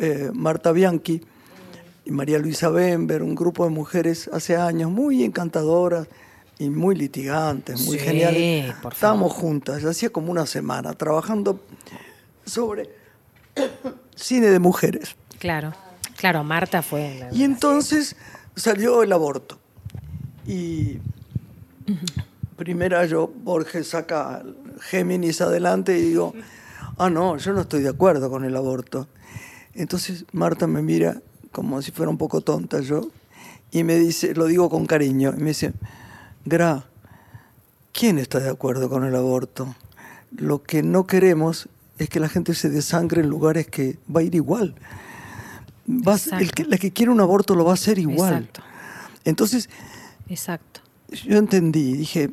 [0.00, 1.20] eh, Marta Bianchi
[2.06, 6.08] y María Luisa Bember, un grupo de mujeres hace años muy encantadoras,
[6.58, 8.74] y muy litigantes, muy Sí, geniales.
[8.92, 11.60] Estábamos juntas, hacía como una semana, trabajando
[12.46, 12.90] sobre
[14.14, 15.16] cine de mujeres.
[15.38, 15.72] Claro,
[16.16, 17.18] claro, Marta fue.
[17.20, 18.16] la- Y entonces
[18.54, 19.58] salió el aborto.
[20.46, 20.98] Y
[22.56, 24.42] primero yo, Borges saca
[24.80, 26.32] Géminis adelante y digo,
[26.98, 29.08] ah, no, yo no estoy de acuerdo con el aborto.
[29.74, 31.20] Entonces Marta me mira
[31.52, 33.08] como si fuera un poco tonta yo
[33.70, 35.72] y me dice, lo digo con cariño, y me dice,
[36.46, 36.84] Gra,
[37.92, 39.74] ¿quién está de acuerdo con el aborto?
[40.36, 41.68] Lo que no queremos
[41.98, 44.74] es que la gente se desangre en lugares que va a ir igual.
[45.88, 48.34] Va a- el que, la que quiere un aborto lo va a hacer igual.
[48.34, 48.60] Exacto.
[49.24, 49.68] Entonces,
[50.28, 50.80] Exacto.
[51.24, 52.30] yo entendí, dije,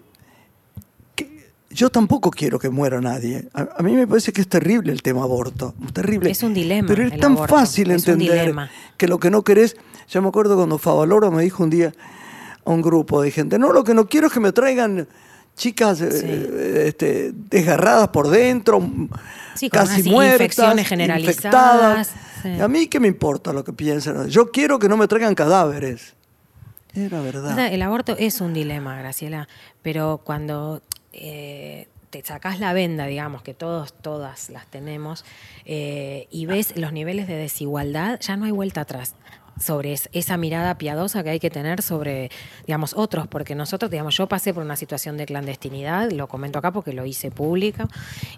[1.16, 3.48] que yo tampoco quiero que muera nadie.
[3.54, 6.30] A, a mí me parece que es terrible el tema aborto, terrible.
[6.30, 8.54] Es un dilema Pero es tan aborto, fácil es entender
[8.98, 9.76] que lo que no querés,
[10.08, 11.94] yo me acuerdo cuando Favaloro me dijo un día
[12.66, 15.08] a un grupo de gente, no, lo que no quiero es que me traigan
[15.56, 16.26] chicas eh, Sí.
[16.28, 18.82] eh, este, desgarradas por dentro,
[19.56, 22.12] Sí, casi muertas, infecciones generalizadas,
[22.42, 22.60] sí.
[22.60, 24.28] A mí qué me importa lo que piensan.
[24.28, 26.16] Yo quiero que no me traigan cadáveres.
[26.96, 27.74] Era verdad.
[27.74, 29.48] el aborto es un dilema, Graciela,
[29.82, 35.26] pero cuando eh, te sacás la venda, digamos, que todos, todas las tenemos,
[35.66, 39.16] eh, y ves los niveles de desigualdad, ya no hay vuelta atrás
[39.60, 42.30] sobre es- esa mirada piadosa que hay que tener sobre,
[42.66, 46.72] digamos, otros, porque nosotros, digamos, yo pasé por una situación de clandestinidad, lo comento acá
[46.72, 47.88] porque lo hice pública,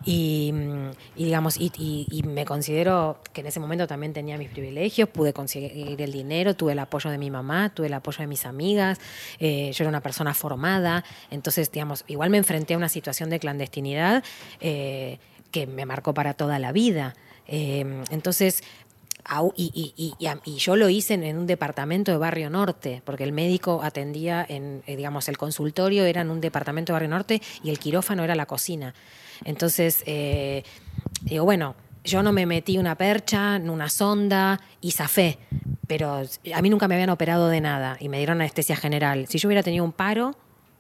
[0.04, 5.08] y, mm, digamos, y, y- me considero que en ese momento también tenía mis privilegios,
[5.10, 8.46] pude conseguir el dinero, tuve el apoyo de mi mamá, tuve el apoyo de mis
[8.46, 9.00] amigas,
[9.40, 13.40] eh, yo era una persona formada, entonces, digamos, igual me enfrenté a una situación de
[13.40, 14.24] clandestinidad
[14.60, 15.20] eh,
[15.52, 17.16] que me marcó para toda la vida.
[17.48, 18.64] Eh, entonces,
[19.56, 23.32] y, y- y- y yo lo hice en, un departamento de Barrio Norte, porque el
[23.32, 27.70] médico atendía en, eh, digamos, el consultorio era en un departamento de Barrio Norte y
[27.70, 28.94] el quirófano era la cocina.
[29.44, 30.64] Entonces, eh,
[31.22, 35.40] digo, bueno, yo no me metí una percha, una sonda y zafé,
[35.88, 36.22] pero
[36.54, 39.26] a mí nunca me habían operado de nada y me dieron anestesia general.
[39.28, 40.38] Si yo hubiera tenido un paro,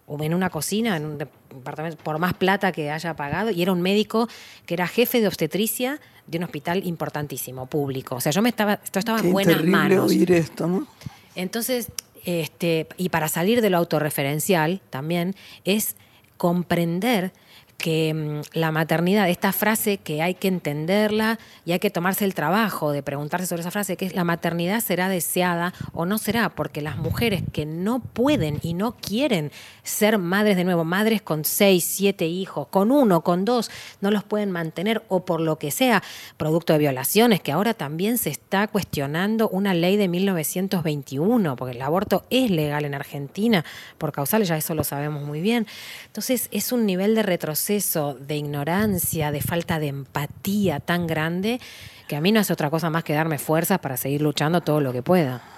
[0.08, 3.72] o en una cocina, en un departamento, por más plata que haya pagado, y era
[3.72, 4.28] un médico
[4.68, 8.15] que era jefe de obstetricia de un hospital importantísimo, público.
[8.15, 10.09] O sea, yo me estaba, esto estaba Qué en buenas terrible manos.
[10.11, 10.88] oír esto, ¿no?
[11.36, 11.91] Entonces,
[12.23, 15.95] este, y para salir de lo autorreferencial también es
[16.38, 17.32] comprender
[17.78, 22.34] que mm, la maternidad, esta frase que hay que entenderla y hay que tomarse el
[22.34, 26.49] trabajo de preguntarse sobre esa frase, que es la maternidad será deseada o no será,
[26.49, 29.51] porque las mujeres que no pueden y no quieren
[29.84, 33.69] ser madres de nuevo, madres con seis, siete hijos, con uno, con dos,
[34.01, 36.03] no los pueden mantener o por lo que sea,
[36.38, 41.82] producto de violaciones, que ahora también se está cuestionando una ley de 1921, porque el
[41.82, 43.65] aborto es legal en Argentina
[43.97, 45.67] por causales, ya eso lo sabemos muy bien.
[46.07, 51.59] Entonces es un nivel de retroceso, de ignorancia, de falta de empatía tan grande
[52.07, 54.82] que a mí no hace otra cosa más que darme fuerzas para seguir luchando todo
[54.82, 55.55] lo que pueda.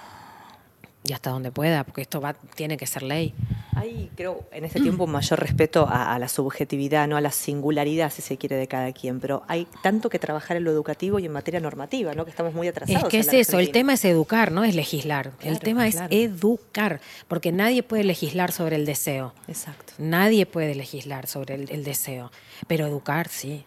[1.08, 3.32] Y hasta donde pueda, porque esto va, tiene que ser ley.
[3.74, 7.30] Hay, creo, en este tiempo un mayor respeto a, a la subjetividad, no a la
[7.30, 9.18] singularidad, si se quiere, de cada quien.
[9.18, 12.24] Pero hay tanto que trabajar en lo educativo y en materia normativa, ¿no?
[12.24, 13.04] Que estamos muy atrasados.
[13.04, 15.28] Es que es eso, el tema es educar, no es legislar.
[15.40, 19.32] el Claro, tema es educar, porque nadie puede legislar sobre el deseo.
[19.46, 19.94] Exacto.
[19.96, 22.30] Nadie puede legislar sobre el, el deseo,
[22.66, 23.64] pero educar sí,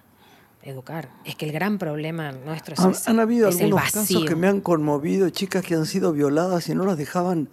[0.63, 1.09] educar.
[1.25, 4.19] Es que el gran problema nuestro es, Han, han habido es el algunos vacío.
[4.19, 7.49] casos que me han conmovido, chicas que han sido violadas y no las dejaban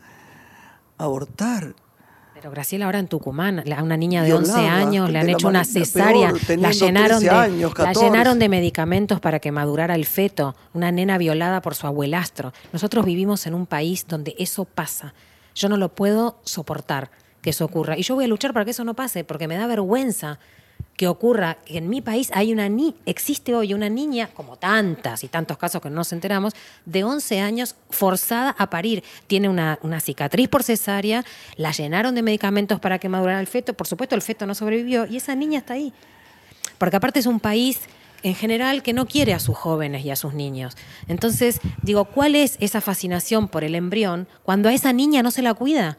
[0.99, 1.75] abortar.
[2.35, 5.49] Pero Graciela ahora en Tucumán, a una niña de 11 Violada, años le han hecho
[5.49, 8.05] una peor, cesárea, la teniendo llenaron, 13 de, años, la 14.
[8.05, 12.53] llenaron de medicamentos para que madurara el feto, una nena violada por su abuelastro.
[12.73, 15.15] Nosotros vivimos en un país donde eso pasa.
[15.57, 17.11] Yo no lo puedo soportar
[17.43, 17.99] que eso ocurra.
[17.99, 20.39] Y yo voy a luchar para que eso no pase, porque me da vergüenza
[20.99, 25.23] que ocurra que en mi país hay una ni existe hoy una niña, como tantas
[25.23, 26.55] y tantos casos que no nos enteramos,
[26.87, 29.05] de 11 años forzada a parir.
[29.29, 31.25] Tiene una, cicatriz por cesárea,
[31.57, 35.07] la llenaron de medicamentos para que madurara el feto, por supuesto el feto no sobrevivió
[35.07, 35.93] y esa niña está ahí.
[36.79, 37.79] Porque aparte es un país
[38.25, 40.77] en general que no quiere a sus jóvenes y a sus niños.
[41.07, 45.43] Entonces, digo, ¿cuál es esa fascinación por el embrión cuando a esa niña no se
[45.43, 45.97] la cuida?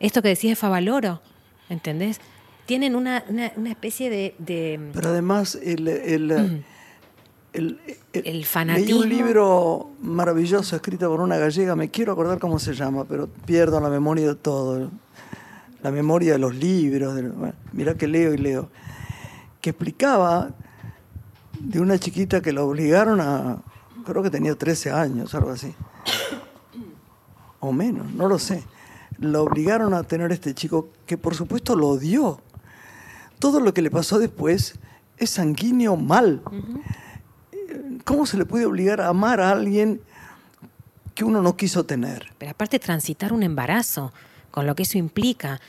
[0.00, 1.22] Esto que decís de Favaloro,
[1.68, 2.20] ¿entendés?
[2.66, 6.30] Tienen una, una- una especie de, de- Pero además, el, el,
[7.52, 7.80] el,
[8.12, 9.00] El Leí fanatismo.
[9.00, 13.80] un libro maravilloso escrito por una gallega, me quiero acordar cómo se llama, pero pierdo
[13.80, 14.90] la memoria de todo.
[15.82, 17.14] La memoria de los libros.
[17.16, 18.70] de- bueno, mirá que leo y leo.
[19.60, 20.50] Que explicaba
[21.60, 23.62] de una chiquita que la obligaron a.
[24.06, 25.74] Creo que tenía 13 años, algo así.
[27.60, 28.62] O menos, no lo sé.
[29.18, 32.40] la obligaron a tener este chico que por supuesto lo odió.
[33.42, 34.76] Todo lo que le pasó después
[35.18, 36.42] es sanguíneo mal.
[38.04, 40.00] ¿Cómo se le puede obligar a amar a alguien
[41.16, 42.30] que uno no quiso tener?
[42.38, 44.12] Pero aparte transitar un embarazo,
[44.52, 45.60] con lo que eso implica.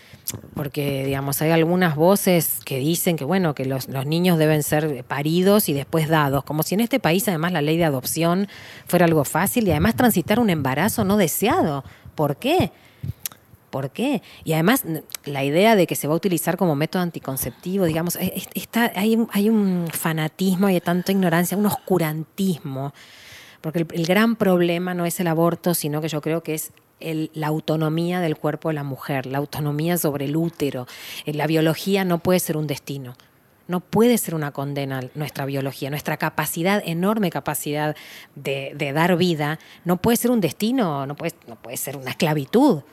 [0.53, 5.03] Porque, digamos, hay algunas voces que dicen que, bueno, que los, los niños deben ser
[5.05, 6.43] paridos y después dados.
[6.43, 8.49] Como si en este país, además, la ley de adopción
[8.85, 11.83] fuera algo fácil y además transitar un embarazo no deseado.
[12.13, 12.71] ¿Por qué?
[13.73, 14.21] ¿Por qué?
[14.43, 14.83] Y además,
[15.25, 18.91] la idea de que se va a utilizar como método anticonceptivo, digamos, es- es- está,
[18.95, 22.93] hay, hay un fanatismo, hay tanta ignorancia, un oscurantismo.
[23.61, 26.71] Porque el, gran problema no es el aborto, sino que yo creo que es
[27.33, 30.85] la autonomía del cuerpo de la mujer, la autonomía sobre el útero.
[31.25, 33.15] Eh, La biología no puede ser un destino.
[33.67, 37.95] No puede ser una condena nuestra biología, nuestra capacidad, enorme capacidad
[38.35, 42.11] de, de dar vida, no puede ser un destino, no puede, no puede ser una
[42.11, 42.83] esclavitud.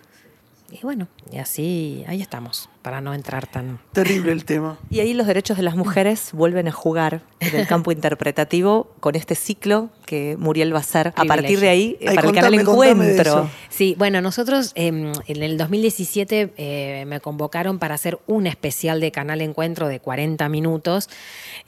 [0.70, 3.78] Y bueno, y así, ahí estamos, para no entrar tan...
[3.92, 4.78] Terrible el tema.
[4.90, 9.14] Y ahí los derechos de las mujeres vuelven a jugar en el campo interpretativo con
[9.16, 11.12] este ciclo que Muriel va a hacer.
[11.14, 13.50] A partir de ahí, Ay, para el canal contame, contame de Encuentro.
[13.68, 19.12] Sí, bueno, nosotros eh, en el 2017 eh, me convocaron para hacer un especial de
[19.12, 21.08] Canal Encuentro de 40 minutos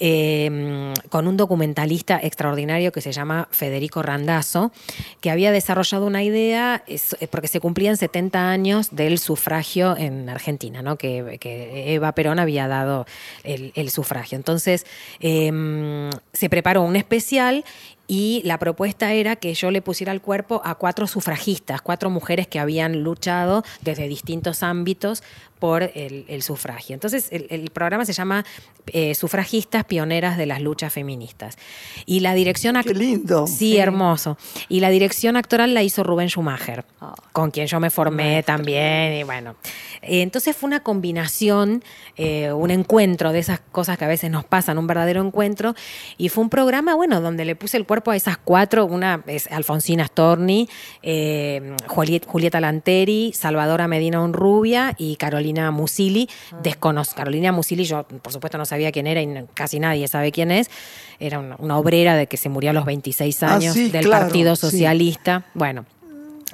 [0.01, 4.73] eh, con un documentalista extraordinario que se llama Federico Randazzo,
[5.21, 10.29] que había desarrollado una idea, es- eh, porque se cumplían 70 años del sufragio en
[10.29, 10.97] Argentina, ¿no?
[11.03, 13.07] Que, Eva Perón había dado
[13.45, 14.37] el, sufragio.
[14.37, 14.87] Entonces,
[15.21, 17.65] eh, se preparó un especial
[18.09, 22.47] y la propuesta era que yo le pusiera al cuerpo a cuatro sufragistas, cuatro mujeres
[22.47, 25.23] que habían luchado desde distintos ámbitos
[25.63, 26.93] por el, el sufragio.
[26.95, 28.45] Entonces, el, el programa se llama
[28.89, 31.57] eh, Sufragistas Pioneras de las Luchas Feministas.
[32.05, 32.75] Y la dirección...
[32.83, 33.47] Qué lindo.
[33.47, 34.37] Sí, hermoso.
[34.69, 37.15] Y la dirección actoral la hizo Rubén Schumacher, Ah.
[37.33, 39.13] con quien yo me formé también.
[39.13, 39.55] Y bueno,
[40.03, 41.85] entonces fue una combinación,
[42.17, 45.77] eh, un encuentro de esas cosas que a veces nos pasan, un verdadero encuentro.
[46.19, 48.85] Y fue un programa, bueno, donde le puse el cuerpo a esas cuatro.
[48.87, 50.69] Una es Alfonsina Storni,
[51.05, 56.29] eh, Juliet- Julieta Lanteri, Salvadora Medina Onrubia y Carolina Musili.
[56.63, 57.15] Desconozco.
[57.17, 60.71] Carolina Musili, yo por supuesto no sabía quién era y casi nadie sabe quién es.
[61.19, 64.05] Era una, una obrera de que se murió a los 26 Ah, años sí, del
[64.05, 64.63] claro, Partido sí.
[64.63, 65.45] Socialista.
[65.55, 65.85] Bueno,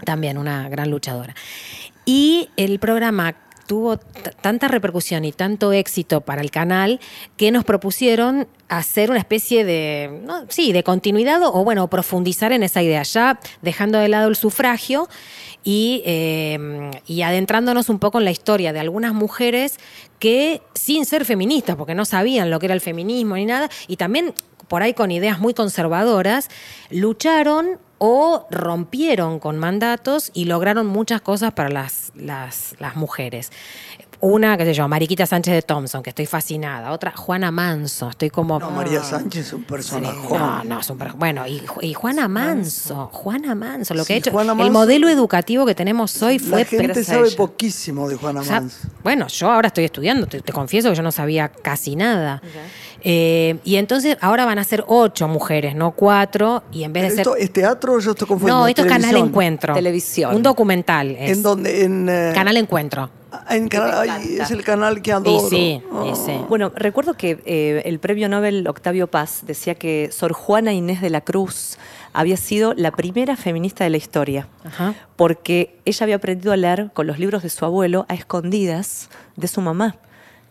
[0.04, 1.34] también una gran luchadora.
[2.04, 3.34] Y el programa
[3.68, 3.98] tuvo
[4.40, 6.98] tanta repercusión y tanto éxito para el canal
[7.36, 12.62] que nos propusieron hacer una especie de, no, sí, de continuidad o bueno, profundizar en
[12.62, 15.08] esa idea, ya dejando de lado el sufragio
[15.62, 19.78] y, eh, y adentrándonos un poco en la historia de algunas mujeres
[20.18, 23.96] que sin ser feministas, porque no sabían lo que era el feminismo ni nada, y
[23.96, 24.32] también
[24.66, 26.48] por ahí con ideas muy conservadoras,
[26.90, 33.50] lucharon o rompieron con mandatos y lograron muchas cosas para las, las, las mujeres.
[34.20, 36.90] Una, qué sé yo, Mariquita Sánchez de Thompson, que estoy fascinada.
[36.90, 38.58] Otra, Juana Manso, estoy como...
[38.58, 40.18] No, María Sánchez es un Sí, personaje.
[40.36, 44.12] no, no, es un bueno, y, Ju- y Juana Manso, Juana Manso, lo que Sí,
[44.14, 47.36] ha hecho, Juana el modelo educativo que tenemos hoy fue La gente sabe ella.
[47.36, 48.88] poquísimo de Juana o sea, Manso.
[49.04, 52.42] bueno, yo ahora estoy estudiando, te, te confieso que yo no sabía casi nada.
[53.02, 57.22] Eh, y entonces ahora van a ser ocho mujeres, no cuatro, y en vez de
[57.22, 57.42] ¿Esto ser...
[57.42, 58.60] es teatro o yo estoy confundiendo?
[58.62, 59.16] No, esto es Canal.
[59.16, 59.74] Encuentro.
[59.74, 60.34] Televisión.
[60.34, 61.12] Un documental.
[61.12, 61.30] es.
[61.30, 61.84] ¿En dónde?
[61.84, 63.10] En, eh, Canal Encuentro.
[63.50, 65.46] en canal- ay, es el canal que adoro.
[65.46, 66.10] Y sí, Oh.
[66.10, 66.32] y sí.
[66.48, 71.10] Bueno, recuerdo que eh, el premio Nobel Octavio Paz decía que Sor Juana Inés de
[71.10, 71.78] la Cruz
[72.14, 74.94] había sido la primera feminista de la historia, Ajá.
[75.16, 79.46] porque ella había aprendido a leer con los libros de su abuelo a escondidas de
[79.46, 79.96] su mamá.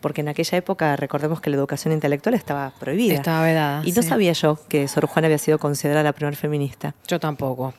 [0.00, 3.14] Porque en aquella época, recordemos que la educación intelectual estaba prohibida.
[3.14, 4.08] Estaba vedada, Y no sí.
[4.08, 6.94] sabía yo que Sor Juana había sido considerada la primera feminista.
[7.06, 7.74] Yo tampoco.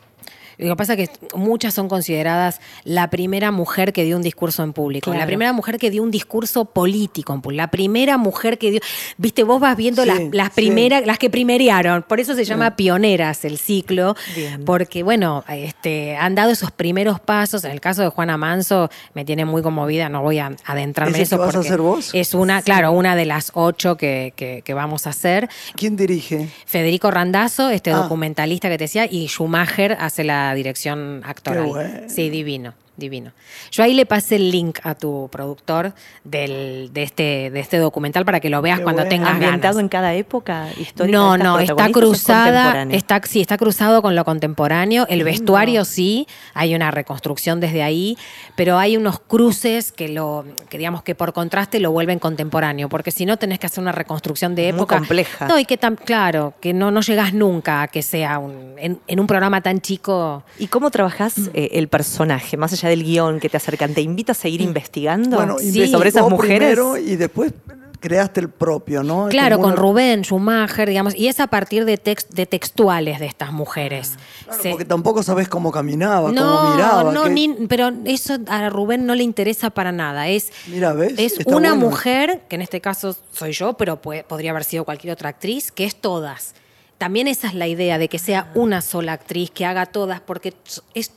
[0.60, 4.62] Lo que pasa es que muchas son consideradas la primera mujer que dio un discurso
[4.64, 8.58] en público, la primera mujer que dio un discurso político en público, la primera mujer
[8.58, 8.82] que dio,
[9.18, 10.54] viste, vos vas viendo Sí, las, las sí.
[10.56, 14.66] primeras, las que primerearon, por eso se llama pioneras el ciclo, Bien.
[14.66, 19.24] porque bueno, este, han dado esos primeros pasos, en el caso de Juana Manso me
[19.26, 22.10] tiene muy conmovida, no voy a adentrarme en ¿Ese eso vas a porque hacer vos?
[22.14, 25.48] es una, claro, una de las ocho que, que- que vamos a hacer.
[25.76, 26.50] ¿Quién dirige?
[26.66, 27.98] Federico Randazzo, este Ah.
[27.98, 31.66] documentalista que te decía, y Schumacher hace la dirección actoral.
[31.66, 32.00] Qué bueno.
[32.08, 33.32] Sí, divino, divino.
[33.72, 35.94] Yo ahí le pasé el link a tu productor
[36.24, 39.10] del, de, este, de este documental para que lo veas Qué cuando bueno.
[39.10, 39.84] tengas ¿Ambientado ganas.
[39.84, 41.18] en cada época histórica?
[41.18, 45.06] No, de no, está es cruzada, está, sí, está cruzado con lo contemporáneo.
[45.10, 48.18] El vestuario sí, hay una reconstrucción desde ahí,
[48.56, 53.12] pero hay unos cruces que lo, que digamos que por contraste lo vuelven contemporáneo, porque
[53.12, 54.98] si no tenés que hacer una reconstrucción de Muy época.
[54.98, 55.48] compleja.
[55.48, 59.00] No, y que tan, claro, que no, no llegas nunca a que sea un, en,
[59.08, 60.44] en un programa tan chico.
[60.58, 62.58] ¿Y cómo trabajás eh, el personaje?
[62.58, 65.68] Más allá allá del guion que te acercan, te invita a seguir investigando Bueno, Sí.
[65.68, 66.76] investigó sobre esas mujeres.
[66.76, 67.54] primero y después
[68.02, 69.28] creaste el propio, ¿no?
[69.28, 73.20] Claro, como con una- Rubén, Schumacher, digamos, y es a partir de, text- de textuales
[73.20, 74.14] de estas mujeres.
[74.46, 77.12] Claro, Se- Porque tampoco sabes cómo caminaba, no, cómo miraba.
[77.12, 80.30] no, qué- ni- pero eso a Rubén no le interesa para nada.
[80.30, 81.16] Es, Mira, ¿ves?
[81.18, 81.90] es Está una bueno.
[81.90, 85.70] mujer, que en este caso soy yo, pero puede- podría haber sido cualquier otra actriz,
[85.74, 86.56] que es todas.
[87.00, 90.54] También esa es la idea de que sea una sola actriz que haga todas, porque
[90.94, 91.12] es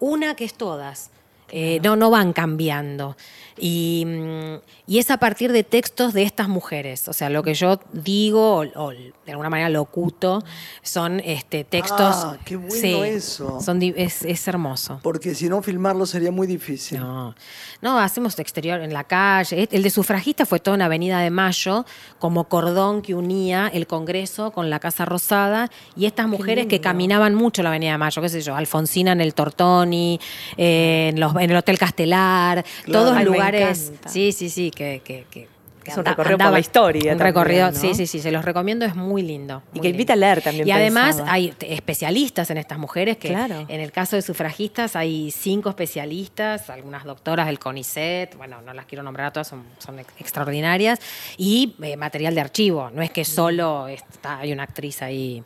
[0.00, 1.10] una que es todas.
[1.50, 3.16] Eh, no, no van cambiando.
[3.58, 4.54] Y, mm,
[4.86, 7.08] y es a partir de textos de estas mujeres.
[7.08, 10.42] O sea, lo que yo digo, o, o de alguna manera locuto,
[10.82, 12.14] son este, textos.
[12.24, 13.60] Ah, qué bueno eso.
[13.60, 15.00] Son, es, es hermoso.
[15.02, 16.98] Porque si no, filmarlo sería muy difícil.
[17.00, 17.34] No,
[17.80, 19.68] no, hacemos exterior en la calle.
[19.70, 21.84] El de sufragista fue toda una avenida de Mayo,
[22.18, 27.34] como cordón que unía el Congreso con la Casa Rosada y estas mujeres que caminaban
[27.34, 30.20] mucho la avenida de Mayo, qué sé yo, Alfonsina en el Tortoni,
[30.56, 33.00] eh, en, los- en el Hotel Castelar, Claro.
[33.00, 33.88] todos me lugares.
[33.88, 34.08] encanta.
[34.08, 35.00] Sí, sí, sí, que.
[35.04, 35.48] que, que
[35.82, 38.44] que Es un recorrido por andaban- la historia Un recorrido, sí, sí, sí, se los
[38.44, 39.64] recomiendo, es muy lindo.
[39.72, 43.30] Y muy que invita a leer también, Y además hay especialistas en estas mujeres que
[43.30, 43.64] Claro.
[43.66, 48.86] en el caso de sufragistas hay cinco especialistas, algunas doctoras del CONICET, bueno, no las
[48.86, 51.00] quiero nombrar a todas, son, son ex- extraordinarias,
[51.36, 55.42] y eh, material de archivo, no es que solo está, hay una actriz ahí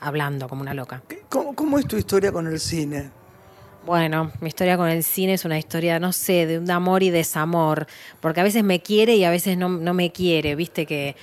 [0.00, 1.00] hablando como una loca.
[1.28, 3.10] ¿Cómo, cómo es tu historia con el cine?
[3.86, 7.10] Bueno, mi historia con el cine es una historia, no sé, de un amor y
[7.10, 7.86] desamor,
[8.18, 11.14] porque a veces me quiere y a veces no, no me quiere, viste que...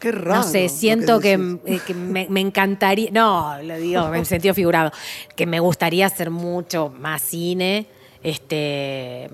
[0.00, 0.40] Qué raro.
[0.40, 1.34] No sé, siento que,
[1.66, 4.90] eh, que me, me encantaría, no, lo digo en sentido figurado,
[5.36, 7.86] que me gustaría hacer mucho más cine,
[8.24, 9.30] este,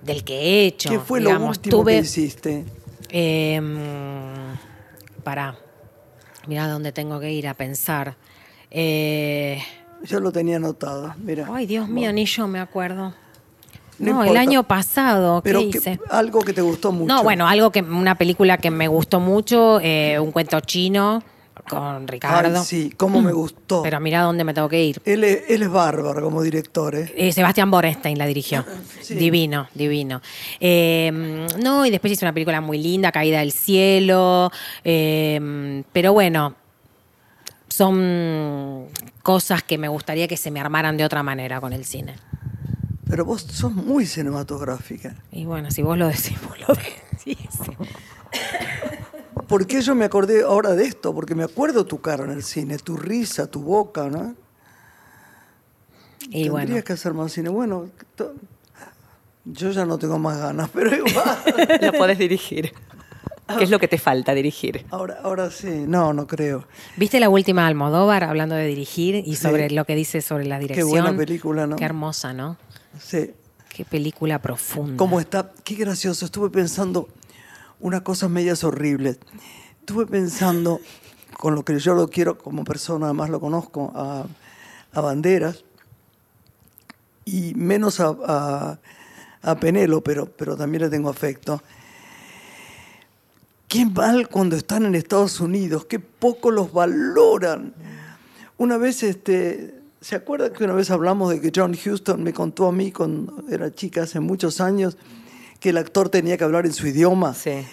[0.00, 0.90] del que he hecho.
[0.90, 2.64] ¿Qué fue lo último Tuve, que hiciste?
[3.08, 3.60] eh,
[5.24, 5.56] para,
[6.46, 8.14] mira dónde tengo que ir a pensar.
[8.70, 9.60] Eh,
[10.04, 11.14] Yo lo tenía anotado.
[11.18, 11.48] Mira.
[11.52, 13.14] ay, Dios mío, ni yo me acuerdo.
[13.98, 16.00] No No, el año pasado, ¿qué Pero que- hice?
[16.08, 17.12] algo que te gustó mucho.
[17.12, 21.20] No, bueno, algo que una película que me gustó mucho, eh, un cuento chino
[21.68, 22.60] con Ricardo.
[22.60, 23.82] Ay, sí, cómo me gustó.
[23.82, 25.02] Pero mira dónde me tengo que ir.
[25.04, 27.12] Él es, él es bárbaro como director, ¿eh?
[27.16, 28.64] Eh, Sebastián Borenstein la dirigió.
[29.02, 29.14] Sí.
[29.16, 30.20] Divino, divino.
[30.60, 31.10] Eh,
[31.62, 34.52] no, y después hizo una película muy linda, Caída del Cielo.
[34.84, 36.54] eh, pero bueno,
[37.78, 38.88] son
[39.22, 42.16] cosas que me gustaría que se me armaran de otra manera con el cine.
[43.08, 45.14] Pero vos sos muy cinematográfica.
[45.30, 47.36] Y bueno, si vos lo decís, vos lo decís.
[49.46, 51.14] ¿Por qué yo me acordé ahora de esto?
[51.14, 54.34] Porque me acuerdo tu cara en el cine, tu risa, tu boca, ¿no?
[56.30, 57.48] Y Tendrías bueno, que hacer más cine.
[57.48, 57.90] Bueno,
[59.44, 61.38] yo ya no tengo más ganas, pero igual.
[61.80, 62.74] Lo podés dirigir.
[63.56, 64.84] ¿Qué es lo que te falta dirigir?
[64.90, 66.66] ahora, ahora sí, no, no creo.
[66.96, 69.42] ¿viste la última de Almodóvar hablando de dirigir y Sí.
[69.42, 70.88] sobre lo que dice sobre la dirección?
[70.90, 71.76] buena película, ¿no?
[71.76, 72.56] Qué hermosa, ¿no?
[73.00, 73.30] Sí.
[73.68, 74.96] Qué película profunda.
[74.96, 75.52] ¿Cómo está?
[75.64, 76.24] Qué gracioso.
[76.24, 77.08] Estuve pensando
[77.80, 79.18] unas cosas medias horribles.
[79.80, 80.80] Estuve pensando,
[81.38, 84.24] con lo que yo lo quiero como persona, además lo conozco, a,
[84.92, 85.64] a Banderas,
[87.24, 88.78] y menos a, a,
[89.42, 91.62] a Penelo, pero, pero también le tengo afecto.
[93.68, 97.74] Qué mal cuando están en Estados Unidos, qué poco los valoran.
[98.56, 102.66] Una vez, este, ¿se acuerda que una vez hablamos de que John Huston me contó
[102.66, 104.96] a mí cuando era chica hace muchos años
[105.60, 107.34] que el actor tenía que hablar en su idioma?
[107.34, 107.66] Sí.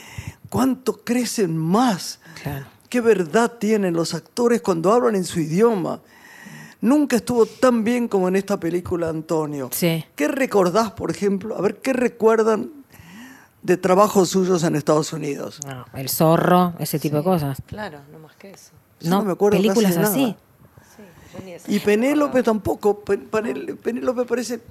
[0.50, 2.20] ¿Cuánto crecen más?
[2.44, 2.66] Claro.
[2.90, 6.02] ¿Qué verdad tienen los actores cuando hablan en su idioma?
[6.82, 9.70] Nunca estuvo tan bien como en esta película, Antonio.
[9.72, 10.04] Sí.
[10.16, 11.58] ¿Qué recordás, por ejemplo?
[11.58, 12.75] A ver, ¿qué recuerdan
[13.66, 15.60] de trabajos suyos en Estados Unidos?
[15.66, 17.58] No, el zorro, ese tipo de cosas.
[17.66, 18.72] Claro, no más que eso.
[19.00, 20.36] Yo no, no me acuerdo películas casi así.
[21.44, 21.62] nada.
[21.68, 23.00] Y Penélope tampoco.
[23.00, 24.62] Penélope parece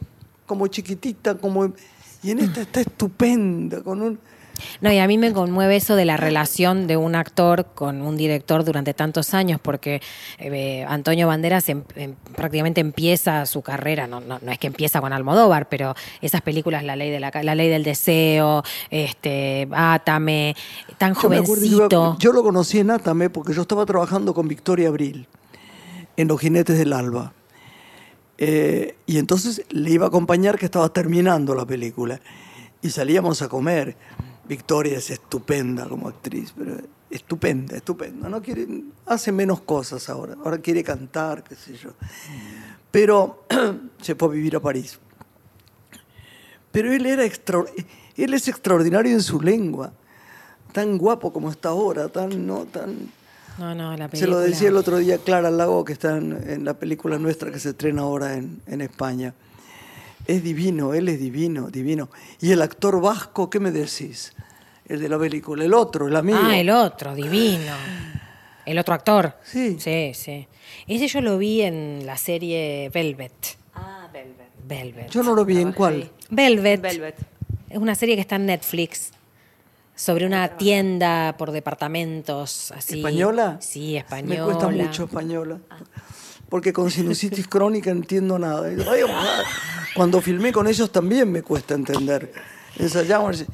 [0.47, 1.73] como chiquitita, como...
[2.23, 4.19] Y en esta está estupenda, con un...
[4.81, 8.17] No, y a mí me conmueve eso de la relación de un actor con un
[8.17, 10.01] director durante tantos años, porque
[10.39, 15.01] eh, Antonio Banderas em- em- prácticamente empieza su carrera, no, no, no es que empieza
[15.01, 20.55] con Almodóvar, pero esas películas, La Ley, de la, la ley del Deseo, este, Átame,
[20.99, 22.17] tan Yo jovencito.
[22.19, 25.27] Yo lo conocí en Atame porque yo estaba trabajando con Victoria Abril
[26.17, 27.33] en Los Jinetes del Alba.
[28.39, 32.21] Eh, y entonces le iba a acompañar que estaba terminando la película.
[32.83, 33.97] Y salíamos a comer.
[34.47, 36.77] Victoria es estupenda como actriz, pero
[37.11, 38.29] estupenda, estupenda.
[38.29, 38.67] No quiere,
[39.07, 40.37] hace menos cosas ahora.
[40.45, 41.93] Ahora quiere cantar, qué sé yo.
[42.91, 43.47] Pero
[44.01, 44.99] se fue a vivir a París.
[46.73, 47.65] Pero él, era extra,
[48.17, 49.93] él es extraordinario en su lengua.
[50.73, 53.13] Tan guapo como está ahora, tan, no, tan...
[53.59, 54.19] No, no, la película.
[54.19, 57.53] Se lo decía el otro día Clara Lago, que está en, en la película nuestra
[57.53, 59.33] que se estrena ahora en, en España.
[60.27, 62.09] Es divino, él es divino, divino.
[62.41, 64.33] Y el actor vasco, ¿qué me decís?
[64.87, 66.39] El de la película, el otro, el amigo.
[66.43, 67.73] Ah, el otro, divino.
[68.65, 69.37] El otro actor.
[69.45, 69.77] Sí.
[69.79, 70.47] Sí, sí.
[70.87, 73.59] Ese yo lo vi en la serie Velvet.
[73.75, 74.49] Ah, Velvet.
[74.67, 75.11] Velvet.
[75.11, 76.11] Yo no lo vi, ¿en cuál?
[76.31, 76.81] Velvet.
[76.81, 77.17] Velvet.
[77.69, 79.11] Es una serie que está en Netflix.
[79.97, 82.97] Sobre una tienda por departamentos, así.
[82.99, 83.59] ¿Española?
[83.61, 84.35] Sí, española.
[84.35, 85.59] Me cuesta mucho española.
[86.49, 88.71] Porque con sinusitis crónica entiendo nada.
[89.95, 92.33] Cuando filmé con ellos también me cuesta entender.
[92.79, 93.47] Ensayamos, y,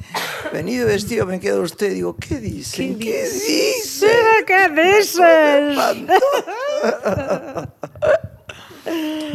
[0.51, 1.93] venido vestido, me queda usted.
[1.93, 2.97] Digo, ¿qué dicen?
[2.97, 4.09] ¿Qué, dicen?
[4.47, 5.77] ¿Qué dices?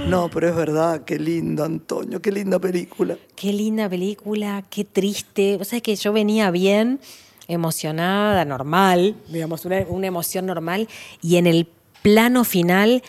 [0.08, 3.16] No, pero es verdad, qué lindo, Antonio, qué linda película.
[3.34, 5.56] Qué linda película, qué triste.
[5.60, 7.00] O sea, que yo venía bien,
[7.48, 10.88] emocionada, normal, digamos, una, una emoción normal,
[11.22, 11.68] y en el
[12.02, 13.02] plano final,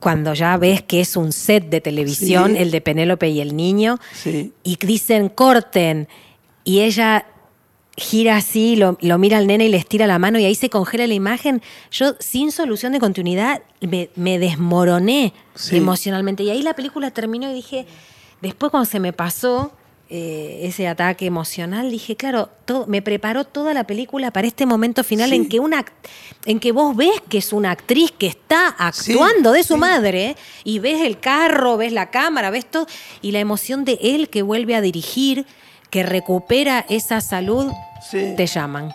[0.00, 2.58] cuando ya ves que es un set de televisión, Sí.
[2.62, 4.52] el de Penélope y el niño, Sí.
[4.62, 6.08] y dicen corten,
[6.64, 7.26] y ella
[7.96, 10.68] gira así, lo, lo mira al nene y le estira la mano y ahí se
[10.68, 11.62] congela la imagen.
[11.90, 15.78] Yo, sin solución de continuidad, me, me desmoroné Sí.
[15.78, 16.42] emocionalmente.
[16.42, 17.86] Y ahí la película terminó y dije,
[18.42, 19.72] después cuando se me pasó
[20.08, 25.02] eh, ese ataque emocional, dije, claro, todo, me preparó toda la película para este momento
[25.02, 25.36] final Sí.
[25.36, 25.84] en que una
[26.44, 29.80] en que vos ves que es una actriz que está Sí, actuando de su sí.
[29.80, 32.86] madre y ves el carro, ves la cámara, ves todo
[33.20, 35.44] y la emoción de él que vuelve a dirigir,
[35.90, 37.72] que recupera esa salud,
[38.12, 38.92] te llaman.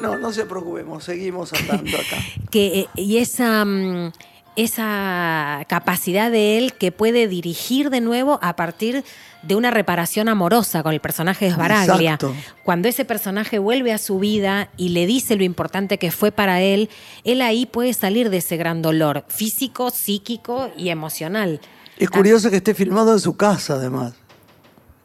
[0.00, 2.16] No, no se preocupemos, seguimos andando acá.
[2.50, 4.10] que, eh, y esa, mm,
[4.56, 9.04] esa capacidad de él que puede dirigir de nuevo a partir
[9.42, 12.14] de una reparación amorosa con el personaje de Sbaraglia.
[12.14, 12.34] Exacto.
[12.64, 16.60] Cuando ese personaje vuelve a su vida y le dice lo importante que fue para
[16.60, 16.88] él,
[17.24, 21.60] él ahí puede salir de ese gran dolor físico, psíquico y emocional.
[21.98, 24.14] Es curioso que esté filmado en su casa, además.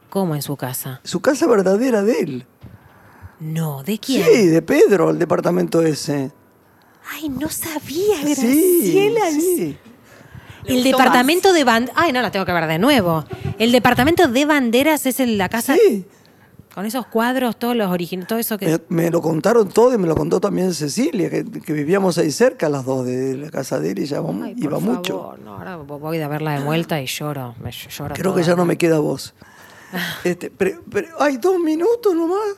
[0.09, 1.01] ¿Cómo en su casa?
[1.03, 2.45] Su casa verdadera de él.
[3.39, 4.25] No, ¿de quién?
[4.25, 6.31] Sí, de Pedro, el departamento ese.
[7.11, 9.31] Ay, no sabía, Sí, Graciela.
[9.31, 9.77] sí.
[10.65, 11.95] El departamento de banderas.
[11.99, 13.23] Ay, no, la tengo que ver de nuevo.
[13.57, 15.75] El departamento de banderas es en la casa.
[15.75, 16.05] Sí.
[16.75, 18.67] Con esos cuadros, todos los originales, todo eso que.
[18.89, 22.29] Me, me lo contaron todo y me lo contó también Cecilia, que, que vivíamos ahí
[22.31, 24.95] cerca las dos de la casa de él y ya vamos- Ay, por iba favor,
[24.97, 25.35] mucho.
[25.43, 27.55] No, ahora voy a verla de vuelta y lloro.
[27.63, 29.33] Me lloro Creo que ya no me queda voz.
[30.23, 32.55] Este, pero, pero- ay, dos minutos nomás.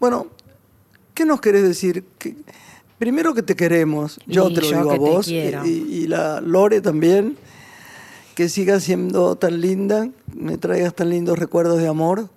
[0.00, 0.26] Bueno,
[1.14, 2.04] ¿qué nos querés decir?
[2.18, 2.34] Que,
[3.04, 6.40] primero que te queremos, yo Y te lo yo digo a vos, y, y la
[6.40, 7.36] Lore también,
[8.34, 12.30] que sigas siendo tan linda, me traigas tan lindos recuerdos de amor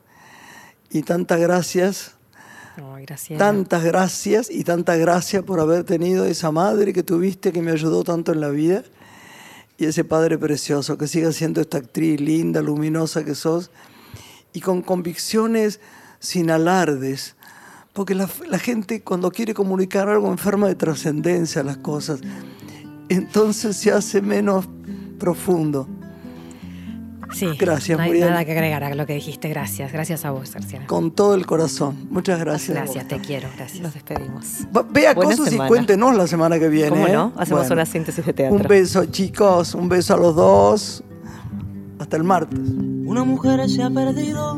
[0.90, 2.16] y tantas gracias,
[2.76, 3.38] Ay, Graciela.
[3.40, 8.04] tantas gracias y tanta gracia por haber tenido esa madre que tuviste que me ayudó
[8.04, 8.84] tanto en la vida
[9.78, 13.72] y ese padre precioso, que sigas siendo esta actriz linda, luminosa que sos
[14.52, 15.80] y con convicciones
[16.20, 17.37] sin alardes.
[17.98, 22.20] Porque la, la gente cuando quiere comunicar algo enferma de trascendencia a las cosas,
[23.10, 24.70] entonces se hace menos
[25.18, 25.88] profundo.
[27.34, 28.30] Sí, Gracias, No hay Muriel.
[28.30, 29.50] nada que agregar a lo que dijiste.
[29.50, 29.92] Gracias.
[29.92, 30.86] Gracias a vos, Graciela.
[30.86, 32.08] Con todo el corazón.
[32.12, 32.78] Muchas gracias.
[32.78, 33.50] Gracias, te quiero.
[33.58, 33.82] Gracias.
[33.82, 34.46] Nos despedimos.
[34.76, 36.90] Va- Vea Buena cosas y cuéntenos la semana que viene.
[36.92, 37.14] ¿Cómo ¿eh?
[37.14, 37.34] no?
[37.36, 37.74] Hacemos Bueno.
[37.74, 38.56] una síntesis de teatro.
[38.56, 39.74] Un beso, chicos.
[39.74, 41.04] Un beso a los dos.
[42.00, 42.60] Hasta el martes.
[42.60, 44.58] Una mujer se ha perdido.